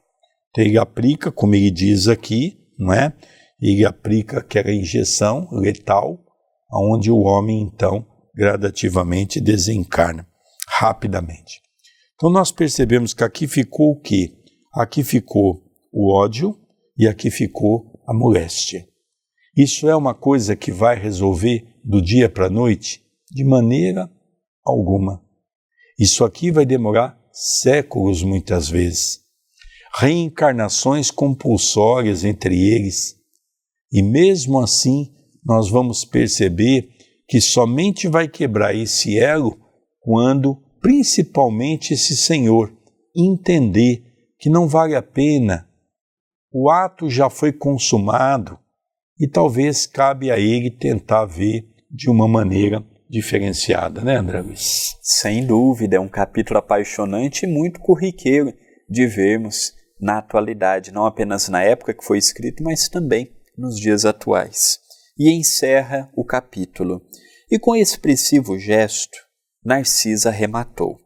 Então 0.50 0.66
ele 0.66 0.78
aplica, 0.78 1.32
como 1.32 1.56
ele 1.56 1.72
diz 1.72 2.10
aqui, 2.10 2.58
não 2.78 2.92
é? 2.92 3.14
Ele 3.60 3.86
aplica 3.86 4.40
aquela 4.40 4.72
injeção 4.72 5.48
letal, 5.52 6.24
onde 6.72 7.12
o 7.12 7.20
homem 7.20 7.62
então 7.62 8.06
gradativamente 8.36 9.42
desencarna 9.42 10.28
rapidamente. 10.68 11.62
Então 12.16 12.30
nós 12.30 12.52
percebemos 12.52 13.14
que 13.14 13.24
aqui 13.24 13.48
ficou 13.48 13.92
o 13.92 14.00
quê? 14.00 14.38
aqui 14.82 15.04
ficou 15.04 15.64
o 15.92 16.14
ódio 16.14 16.58
e 16.98 17.08
aqui 17.08 17.32
ficou 17.32 18.00
a 18.08 18.14
moléstia. 18.14 18.88
Isso 19.56 19.90
é 19.90 19.96
uma 19.96 20.14
coisa 20.14 20.56
que 20.56 20.72
vai 20.72 20.98
resolver 21.00 21.68
do 21.84 22.02
dia 22.02 22.30
para 22.30 22.46
a 22.46 22.50
noite? 22.50 23.04
De 23.32 23.44
maneira 23.44 24.10
alguma. 24.64 25.24
Isso 26.00 26.24
aqui 26.24 26.52
vai 26.52 26.66
demorar 26.66 27.20
séculos 27.32 28.22
muitas 28.22 28.70
vezes. 28.70 29.22
Reencarnações 29.96 31.10
compulsórias 31.10 32.24
entre 32.24 32.56
eles. 32.56 33.17
E 33.92 34.02
mesmo 34.02 34.60
assim, 34.60 35.14
nós 35.46 35.70
vamos 35.70 36.04
perceber 36.04 36.90
que 37.28 37.40
somente 37.40 38.08
vai 38.08 38.28
quebrar 38.28 38.76
esse 38.76 39.18
elo 39.18 39.58
quando, 40.00 40.56
principalmente, 40.82 41.94
esse 41.94 42.16
Senhor 42.16 42.74
entender 43.16 44.04
que 44.40 44.50
não 44.50 44.68
vale 44.68 44.96
a 44.96 45.02
pena. 45.02 45.68
O 46.52 46.70
ato 46.70 47.10
já 47.10 47.30
foi 47.30 47.52
consumado 47.52 48.58
e 49.20 49.28
talvez 49.28 49.86
cabe 49.86 50.32
a 50.32 50.38
ele 50.38 50.70
tentar 50.70 51.26
ver 51.26 51.68
de 51.90 52.10
uma 52.10 52.28
maneira 52.28 52.86
diferenciada, 53.10 54.02
né, 54.02 54.18
André 54.18 54.42
Luiz? 54.42 54.98
Sem 55.02 55.46
dúvida, 55.46 55.96
é 55.96 56.00
um 56.00 56.10
capítulo 56.10 56.60
apaixonante 56.60 57.46
e 57.46 57.48
muito 57.48 57.80
corriqueiro 57.80 58.54
de 58.90 59.08
vermos 59.08 59.74
na 60.00 60.20
atualidade, 60.20 60.92
não 60.92 61.06
apenas 61.06 61.50
na 61.50 61.64
época 61.64 61.94
que 61.94 62.04
foi 62.04 62.18
escrito, 62.18 62.64
mas 62.64 62.88
também 62.88 63.32
nos 63.58 63.80
dias 63.80 64.06
atuais. 64.06 64.80
E 65.18 65.32
encerra 65.32 66.10
o 66.16 66.24
capítulo. 66.24 67.02
E 67.50 67.58
com 67.58 67.76
expressivo 67.76 68.60
gesto, 68.60 69.18
Narcisa 69.66 70.30
rematou: 70.30 70.98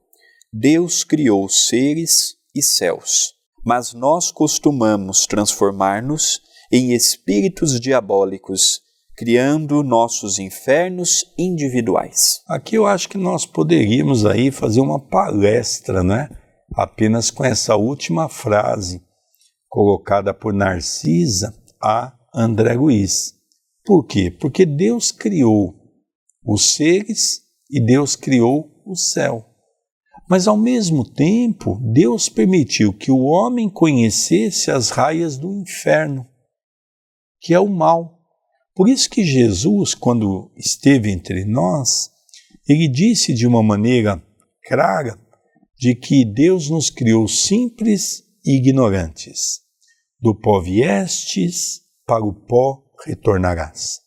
Deus 0.51 1.03
criou 1.03 1.47
seres 1.47 2.35
e 2.53 2.61
céus, 2.61 3.33
mas 3.63 3.93
nós 3.93 4.31
costumamos 4.31 5.25
transformar-nos 5.25 6.41
em 6.71 6.93
espíritos 6.93 7.79
diabólicos, 7.79 8.81
criando 9.15 9.83
nossos 9.83 10.39
infernos 10.39 11.25
individuais. 11.37 12.41
Aqui 12.47 12.75
eu 12.75 12.85
acho 12.85 13.07
que 13.07 13.17
nós 13.17 13.45
poderíamos 13.45 14.25
aí 14.25 14.51
fazer 14.51 14.81
uma 14.81 14.99
palestra, 14.99 16.03
né? 16.03 16.29
Apenas 16.73 17.29
com 17.29 17.43
essa 17.43 17.75
última 17.75 18.29
frase 18.29 19.01
colocada 19.69 20.33
por 20.33 20.53
Narcisa 20.53 21.53
a 21.81 22.13
André 22.33 22.73
Luiz. 22.73 23.35
Por 23.83 24.05
quê? 24.05 24.31
Porque 24.31 24.65
Deus 24.65 25.11
criou 25.11 25.75
os 26.45 26.75
seres 26.75 27.41
e 27.69 27.83
Deus 27.83 28.15
criou 28.15 28.71
o 28.85 28.95
céu. 28.95 29.45
Mas 30.29 30.47
ao 30.47 30.55
mesmo 30.55 31.03
tempo, 31.03 31.77
Deus 31.93 32.29
permitiu 32.29 32.93
que 32.93 33.11
o 33.11 33.23
homem 33.23 33.69
conhecesse 33.69 34.71
as 34.71 34.89
raias 34.89 35.37
do 35.37 35.53
inferno, 35.53 36.25
que 37.41 37.53
é 37.53 37.59
o 37.59 37.67
mal. 37.67 38.19
Por 38.73 38.87
isso 38.87 39.09
que 39.09 39.25
Jesus, 39.25 39.93
quando 39.93 40.49
esteve 40.55 41.11
entre 41.11 41.43
nós, 41.43 42.09
ele 42.67 42.87
disse 42.87 43.33
de 43.33 43.45
uma 43.45 43.61
maneira 43.61 44.23
clara 44.63 45.19
de 45.77 45.95
que 45.95 46.23
Deus 46.23 46.69
nos 46.69 46.89
criou 46.89 47.27
simples 47.27 48.23
e 48.45 48.55
ignorantes. 48.55 49.59
Do 50.19 50.33
pó 50.33 50.61
viestes, 50.61 51.81
para 52.05 52.23
o 52.23 52.33
pó 52.33 52.83
retornarás. 53.05 53.99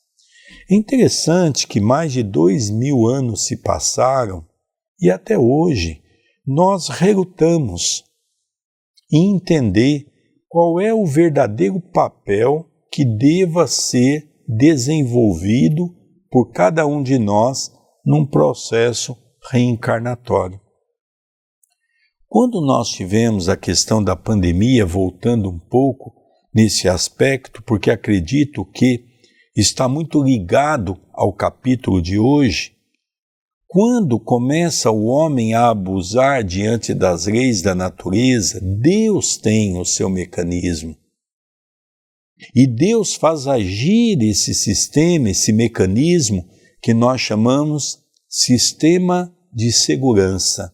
É 0.71 0.75
interessante 0.75 1.67
que 1.67 1.81
mais 1.81 2.13
de 2.13 2.23
dois 2.23 2.71
mil 2.71 3.07
anos 3.07 3.47
se 3.47 3.57
passaram 3.57 4.47
e 5.01 5.11
até 5.11 5.39
hoje 5.39 6.03
nós 6.47 6.89
relutamos 6.89 8.05
em 9.13 9.37
entender 9.37 10.07
qual 10.49 10.81
é 10.81 10.93
o 10.95 11.05
verdadeiro 11.05 11.81
papel 11.81 12.67
que 12.93 13.05
deva 13.05 13.67
ser 13.67 14.31
desenvolvido 14.47 15.95
por 16.31 16.53
cada 16.53 16.87
um 16.87 17.03
de 17.03 17.19
nós 17.19 17.73
num 18.05 18.27
processo 18.27 19.17
reencarnatório. 19.51 20.61
Quando 22.29 22.61
nós 22.61 22.89
tivemos 22.89 23.49
a 23.49 23.57
questão 23.57 24.03
da 24.03 24.17
pandemia, 24.17 24.85
voltando 24.85 25.49
um 25.49 25.59
pouco 25.59 26.13
nesse 26.55 26.89
aspecto, 26.89 27.63
porque 27.63 27.91
acredito 27.91 28.65
que 28.65 29.05
está 29.57 29.89
muito 29.89 30.23
ligado 30.23 31.01
ao 31.13 31.33
capítulo 31.33 32.01
de 32.01 32.19
hoje, 32.19 32.75
quando 33.67 34.21
começa 34.21 34.91
o 34.91 35.07
homem 35.07 35.53
a 35.53 35.71
abusar 35.71 36.45
diante 36.45 36.95
das 36.95 37.27
leis 37.27 37.61
da 37.61 37.75
natureza, 37.75 38.61
Deus 38.63 39.37
tem 39.37 39.77
o 39.77 39.85
seu 39.85 40.09
mecanismo. 40.09 40.97
E 42.55 42.67
Deus 42.67 43.15
faz 43.15 43.49
agir 43.49 44.23
esse 44.23 44.55
sistema, 44.55 45.31
esse 45.31 45.53
mecanismo 45.53 46.49
que 46.81 46.95
nós 46.95 47.21
chamamos 47.21 47.99
sistema 48.29 49.35
de 49.53 49.73
segurança. 49.73 50.73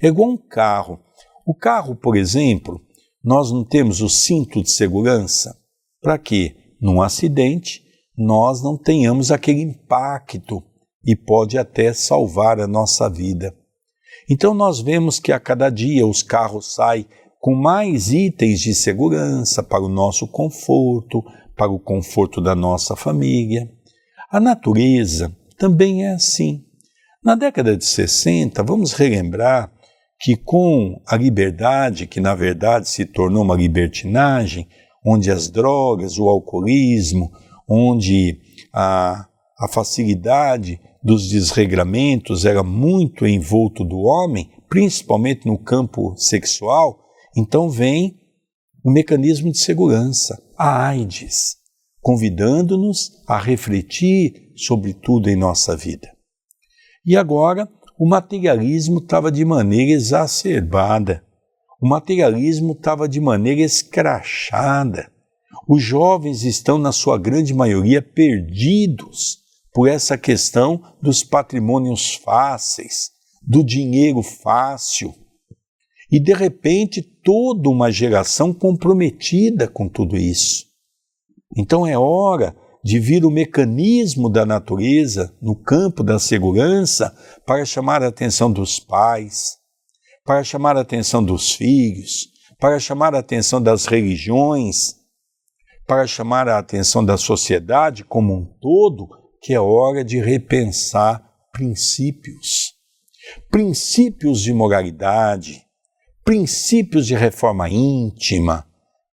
É 0.00 0.08
igual 0.08 0.30
um 0.30 0.36
carro. 0.36 1.00
O 1.46 1.54
carro, 1.54 1.96
por 1.96 2.16
exemplo, 2.16 2.80
nós 3.28 3.52
não 3.52 3.62
temos 3.62 4.00
o 4.00 4.08
cinto 4.08 4.62
de 4.62 4.70
segurança 4.70 5.54
para 6.00 6.16
que, 6.16 6.56
num 6.80 7.02
acidente, 7.02 7.82
nós 8.16 8.62
não 8.62 8.74
tenhamos 8.74 9.30
aquele 9.30 9.60
impacto 9.60 10.62
e 11.04 11.14
pode 11.14 11.58
até 11.58 11.92
salvar 11.92 12.58
a 12.58 12.66
nossa 12.66 13.06
vida. 13.06 13.54
Então 14.30 14.54
nós 14.54 14.80
vemos 14.80 15.20
que 15.20 15.30
a 15.30 15.38
cada 15.38 15.68
dia 15.68 16.06
os 16.06 16.22
carros 16.22 16.74
saem 16.74 17.04
com 17.38 17.54
mais 17.54 18.10
itens 18.10 18.60
de 18.60 18.74
segurança 18.74 19.62
para 19.62 19.84
o 19.84 19.90
nosso 19.90 20.26
conforto, 20.26 21.22
para 21.54 21.70
o 21.70 21.78
conforto 21.78 22.40
da 22.40 22.54
nossa 22.54 22.96
família. 22.96 23.70
A 24.30 24.40
natureza 24.40 25.36
também 25.58 26.06
é 26.06 26.14
assim. 26.14 26.64
Na 27.22 27.34
década 27.34 27.76
de 27.76 27.84
60, 27.84 28.62
vamos 28.62 28.94
relembrar 28.94 29.70
que 30.20 30.36
com 30.36 31.00
a 31.06 31.16
liberdade, 31.16 32.06
que 32.06 32.20
na 32.20 32.34
verdade 32.34 32.88
se 32.88 33.04
tornou 33.04 33.44
uma 33.44 33.56
libertinagem, 33.56 34.68
onde 35.04 35.30
as 35.30 35.48
drogas, 35.48 36.18
o 36.18 36.28
alcoolismo, 36.28 37.30
onde 37.68 38.40
a, 38.72 39.26
a 39.58 39.68
facilidade 39.68 40.80
dos 41.02 41.28
desregramentos 41.28 42.44
era 42.44 42.62
muito 42.62 43.26
envolto 43.26 43.84
do 43.84 43.98
homem, 43.98 44.50
principalmente 44.68 45.46
no 45.46 45.56
campo 45.56 46.14
sexual, 46.16 46.98
então 47.36 47.70
vem 47.70 48.18
o 48.84 48.90
mecanismo 48.90 49.52
de 49.52 49.58
segurança, 49.58 50.42
a 50.56 50.88
AIDS, 50.88 51.56
convidando-nos 52.00 53.10
a 53.26 53.38
refletir 53.38 54.52
sobre 54.56 54.92
tudo 54.92 55.30
em 55.30 55.36
nossa 55.36 55.76
vida. 55.76 56.10
E 57.04 57.16
agora 57.16 57.66
o 57.98 58.06
materialismo 58.06 58.98
estava 58.98 59.32
de 59.32 59.44
maneira 59.44 59.90
exacerbada, 59.90 61.24
o 61.80 61.88
materialismo 61.88 62.72
estava 62.72 63.08
de 63.08 63.20
maneira 63.20 63.60
escrachada. 63.60 65.10
Os 65.66 65.82
jovens 65.82 66.44
estão, 66.44 66.78
na 66.78 66.92
sua 66.92 67.18
grande 67.18 67.52
maioria, 67.52 68.00
perdidos 68.00 69.38
por 69.72 69.88
essa 69.88 70.16
questão 70.16 70.82
dos 71.02 71.22
patrimônios 71.22 72.14
fáceis, 72.14 73.10
do 73.42 73.62
dinheiro 73.62 74.22
fácil. 74.22 75.14
E, 76.10 76.18
de 76.18 76.32
repente, 76.32 77.02
toda 77.02 77.68
uma 77.68 77.90
geração 77.90 78.52
comprometida 78.52 79.68
com 79.68 79.88
tudo 79.88 80.16
isso. 80.16 80.66
Então 81.56 81.86
é 81.86 81.98
hora 81.98 82.56
de 82.84 82.98
vir 82.98 83.24
o 83.24 83.30
mecanismo 83.30 84.30
da 84.30 84.46
natureza 84.46 85.34
no 85.42 85.56
campo 85.56 86.02
da 86.02 86.18
segurança 86.18 87.14
para 87.46 87.64
chamar 87.64 88.02
a 88.02 88.08
atenção 88.08 88.52
dos 88.52 88.78
pais, 88.78 89.58
para 90.24 90.44
chamar 90.44 90.76
a 90.76 90.80
atenção 90.80 91.22
dos 91.22 91.52
filhos, 91.52 92.28
para 92.58 92.78
chamar 92.78 93.14
a 93.14 93.18
atenção 93.18 93.62
das 93.62 93.86
religiões, 93.86 94.96
para 95.86 96.06
chamar 96.06 96.48
a 96.48 96.58
atenção 96.58 97.04
da 97.04 97.16
sociedade 97.16 98.04
como 98.04 98.34
um 98.34 98.44
todo, 98.60 99.08
que 99.40 99.54
é 99.54 99.60
hora 99.60 100.04
de 100.04 100.20
repensar 100.20 101.24
princípios. 101.52 102.74
Princípios 103.50 104.40
de 104.40 104.52
moralidade, 104.52 105.64
princípios 106.24 107.06
de 107.06 107.14
reforma 107.14 107.68
íntima, 107.68 108.66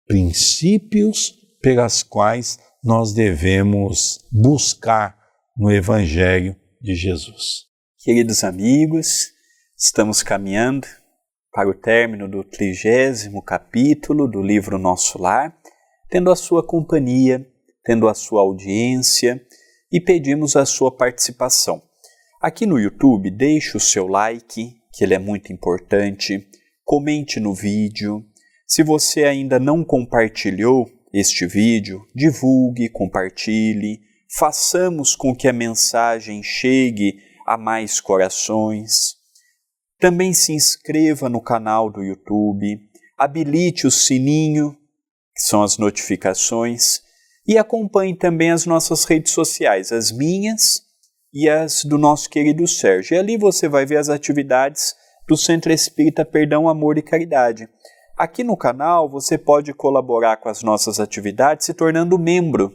princípios 0.06 1.34
pelas 1.60 2.02
quais 2.02 2.58
nós 2.82 3.12
devemos 3.12 4.18
buscar 4.32 5.16
no 5.56 5.70
Evangelho 5.70 6.56
de 6.80 6.96
Jesus. 6.96 7.66
Queridos 8.00 8.42
amigos, 8.42 9.30
estamos 9.78 10.20
caminhando 10.24 10.88
para 11.52 11.68
o 11.68 11.74
término 11.74 12.28
do 12.28 12.42
trigésimo 12.42 13.40
capítulo 13.40 14.26
do 14.26 14.42
livro 14.42 14.78
Nosso 14.78 15.16
Lar, 15.22 15.56
tendo 16.10 16.28
a 16.28 16.34
sua 16.34 16.66
companhia, 16.66 17.46
tendo 17.84 18.08
a 18.08 18.14
sua 18.14 18.40
audiência 18.40 19.40
e 19.92 20.00
pedimos 20.00 20.56
a 20.56 20.66
sua 20.66 20.90
participação. 20.90 21.80
Aqui 22.40 22.66
no 22.66 22.80
YouTube, 22.80 23.30
deixe 23.30 23.76
o 23.76 23.80
seu 23.80 24.08
like, 24.08 24.74
que 24.92 25.04
ele 25.04 25.14
é 25.14 25.20
muito 25.20 25.52
importante, 25.52 26.48
comente 26.84 27.38
no 27.38 27.54
vídeo. 27.54 28.24
Se 28.66 28.82
você 28.82 29.22
ainda 29.22 29.60
não 29.60 29.84
compartilhou 29.84 30.90
este 31.12 31.46
vídeo, 31.46 32.06
divulgue, 32.14 32.88
compartilhe, 32.88 34.00
façamos 34.38 35.14
com 35.14 35.34
que 35.34 35.46
a 35.46 35.52
mensagem 35.52 36.42
chegue 36.42 37.18
a 37.46 37.58
mais 37.58 38.00
corações. 38.00 39.16
Também 39.98 40.32
se 40.32 40.52
inscreva 40.52 41.28
no 41.28 41.40
canal 41.40 41.90
do 41.90 42.02
YouTube, 42.02 42.80
habilite 43.18 43.86
o 43.86 43.90
sininho, 43.90 44.76
que 45.34 45.42
são 45.42 45.62
as 45.62 45.78
notificações, 45.78 47.02
e 47.46 47.58
acompanhe 47.58 48.16
também 48.16 48.50
as 48.50 48.66
nossas 48.66 49.04
redes 49.04 49.32
sociais, 49.32 49.92
as 49.92 50.10
minhas 50.12 50.82
e 51.32 51.48
as 51.48 51.84
do 51.84 51.98
nosso 51.98 52.28
querido 52.30 52.66
Sérgio. 52.66 53.14
E 53.14 53.18
ali 53.18 53.36
você 53.36 53.68
vai 53.68 53.84
ver 53.84 53.96
as 53.96 54.08
atividades 54.08 54.94
do 55.28 55.36
Centro 55.36 55.72
Espírita 55.72 56.24
Perdão, 56.24 56.68
Amor 56.68 56.98
e 56.98 57.02
Caridade. 57.02 57.68
Aqui 58.22 58.44
no 58.44 58.56
canal 58.56 59.08
você 59.08 59.36
pode 59.36 59.74
colaborar 59.74 60.36
com 60.36 60.48
as 60.48 60.62
nossas 60.62 61.00
atividades 61.00 61.66
se 61.66 61.74
tornando 61.74 62.16
membro 62.16 62.72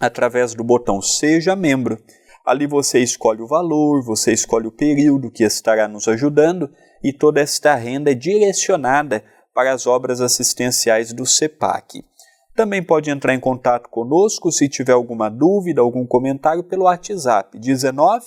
através 0.00 0.54
do 0.54 0.64
botão 0.64 1.02
Seja 1.02 1.54
Membro. 1.54 2.02
Ali 2.46 2.66
você 2.66 2.98
escolhe 2.98 3.42
o 3.42 3.46
valor, 3.46 4.02
você 4.02 4.32
escolhe 4.32 4.66
o 4.66 4.72
período 4.72 5.30
que 5.30 5.44
estará 5.44 5.86
nos 5.86 6.08
ajudando 6.08 6.70
e 7.04 7.12
toda 7.12 7.42
esta 7.42 7.74
renda 7.74 8.12
é 8.12 8.14
direcionada 8.14 9.22
para 9.52 9.70
as 9.70 9.86
obras 9.86 10.22
assistenciais 10.22 11.12
do 11.12 11.26
CEPAC. 11.26 12.02
Também 12.56 12.82
pode 12.82 13.10
entrar 13.10 13.34
em 13.34 13.40
contato 13.40 13.90
conosco 13.90 14.50
se 14.50 14.66
tiver 14.66 14.92
alguma 14.92 15.28
dúvida, 15.28 15.82
algum 15.82 16.06
comentário 16.06 16.64
pelo 16.64 16.84
WhatsApp 16.84 17.58
19 17.58 18.24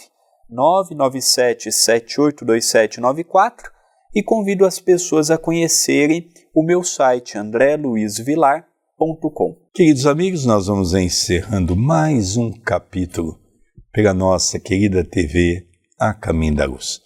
997 0.48 1.72
782794 1.72 3.73
e 4.14 4.22
convido 4.22 4.66
as 4.66 4.78
pessoas 4.80 5.32
a 5.32 5.38
conhecerem 5.38 6.30
o 6.54 6.62
meu 6.64 6.84
site 6.84 7.38
andreluizvilar.com. 7.38 9.56
Queridos 9.74 10.06
amigos, 10.06 10.46
nós 10.46 10.68
vamos 10.68 10.94
encerrando 10.94 11.74
mais 11.76 12.38
um 12.38 12.52
capítulo 12.52 13.40
pela 13.92 14.14
nossa 14.14 14.60
querida 14.60 15.04
TV 15.04 15.68
A 16.00 16.14
Caminho 16.14 16.56
da 16.56 16.66
Luz. 16.66 17.02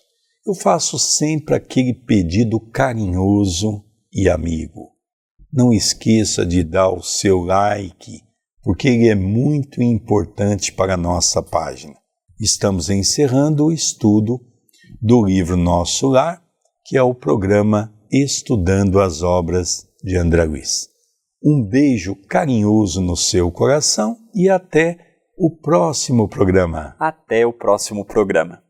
Eu 0.45 0.53
faço 0.53 0.99
sempre 0.99 1.55
aquele 1.55 1.93
pedido 1.93 2.59
carinhoso 2.59 3.85
e 4.13 4.27
amigo. 4.29 4.91
Não 5.51 5.73
esqueça 5.73 6.45
de 6.45 6.63
dar 6.63 6.89
o 6.89 7.01
seu 7.01 7.39
like, 7.39 8.21
porque 8.61 8.89
ele 8.89 9.07
é 9.07 9.15
muito 9.15 9.81
importante 9.81 10.73
para 10.73 10.95
a 10.95 10.97
nossa 10.97 11.41
página. 11.41 11.95
Estamos 12.39 12.89
encerrando 12.89 13.65
o 13.65 13.71
estudo 13.71 14.39
do 15.01 15.25
livro 15.25 15.57
Nosso 15.57 16.07
Lar, 16.07 16.46
que 16.87 16.95
é 16.95 17.03
o 17.03 17.13
programa 17.13 17.93
Estudando 18.09 19.01
as 19.01 19.21
Obras 19.21 19.85
de 20.01 20.15
André 20.15 20.45
Luiz. 20.45 20.87
Um 21.43 21.61
beijo 21.61 22.15
carinhoso 22.29 23.01
no 23.01 23.17
seu 23.17 23.51
coração 23.51 24.15
e 24.33 24.49
até 24.49 24.97
o 25.37 25.51
próximo 25.51 26.29
programa. 26.29 26.95
Até 26.97 27.45
o 27.45 27.51
próximo 27.51 28.05
programa. 28.05 28.63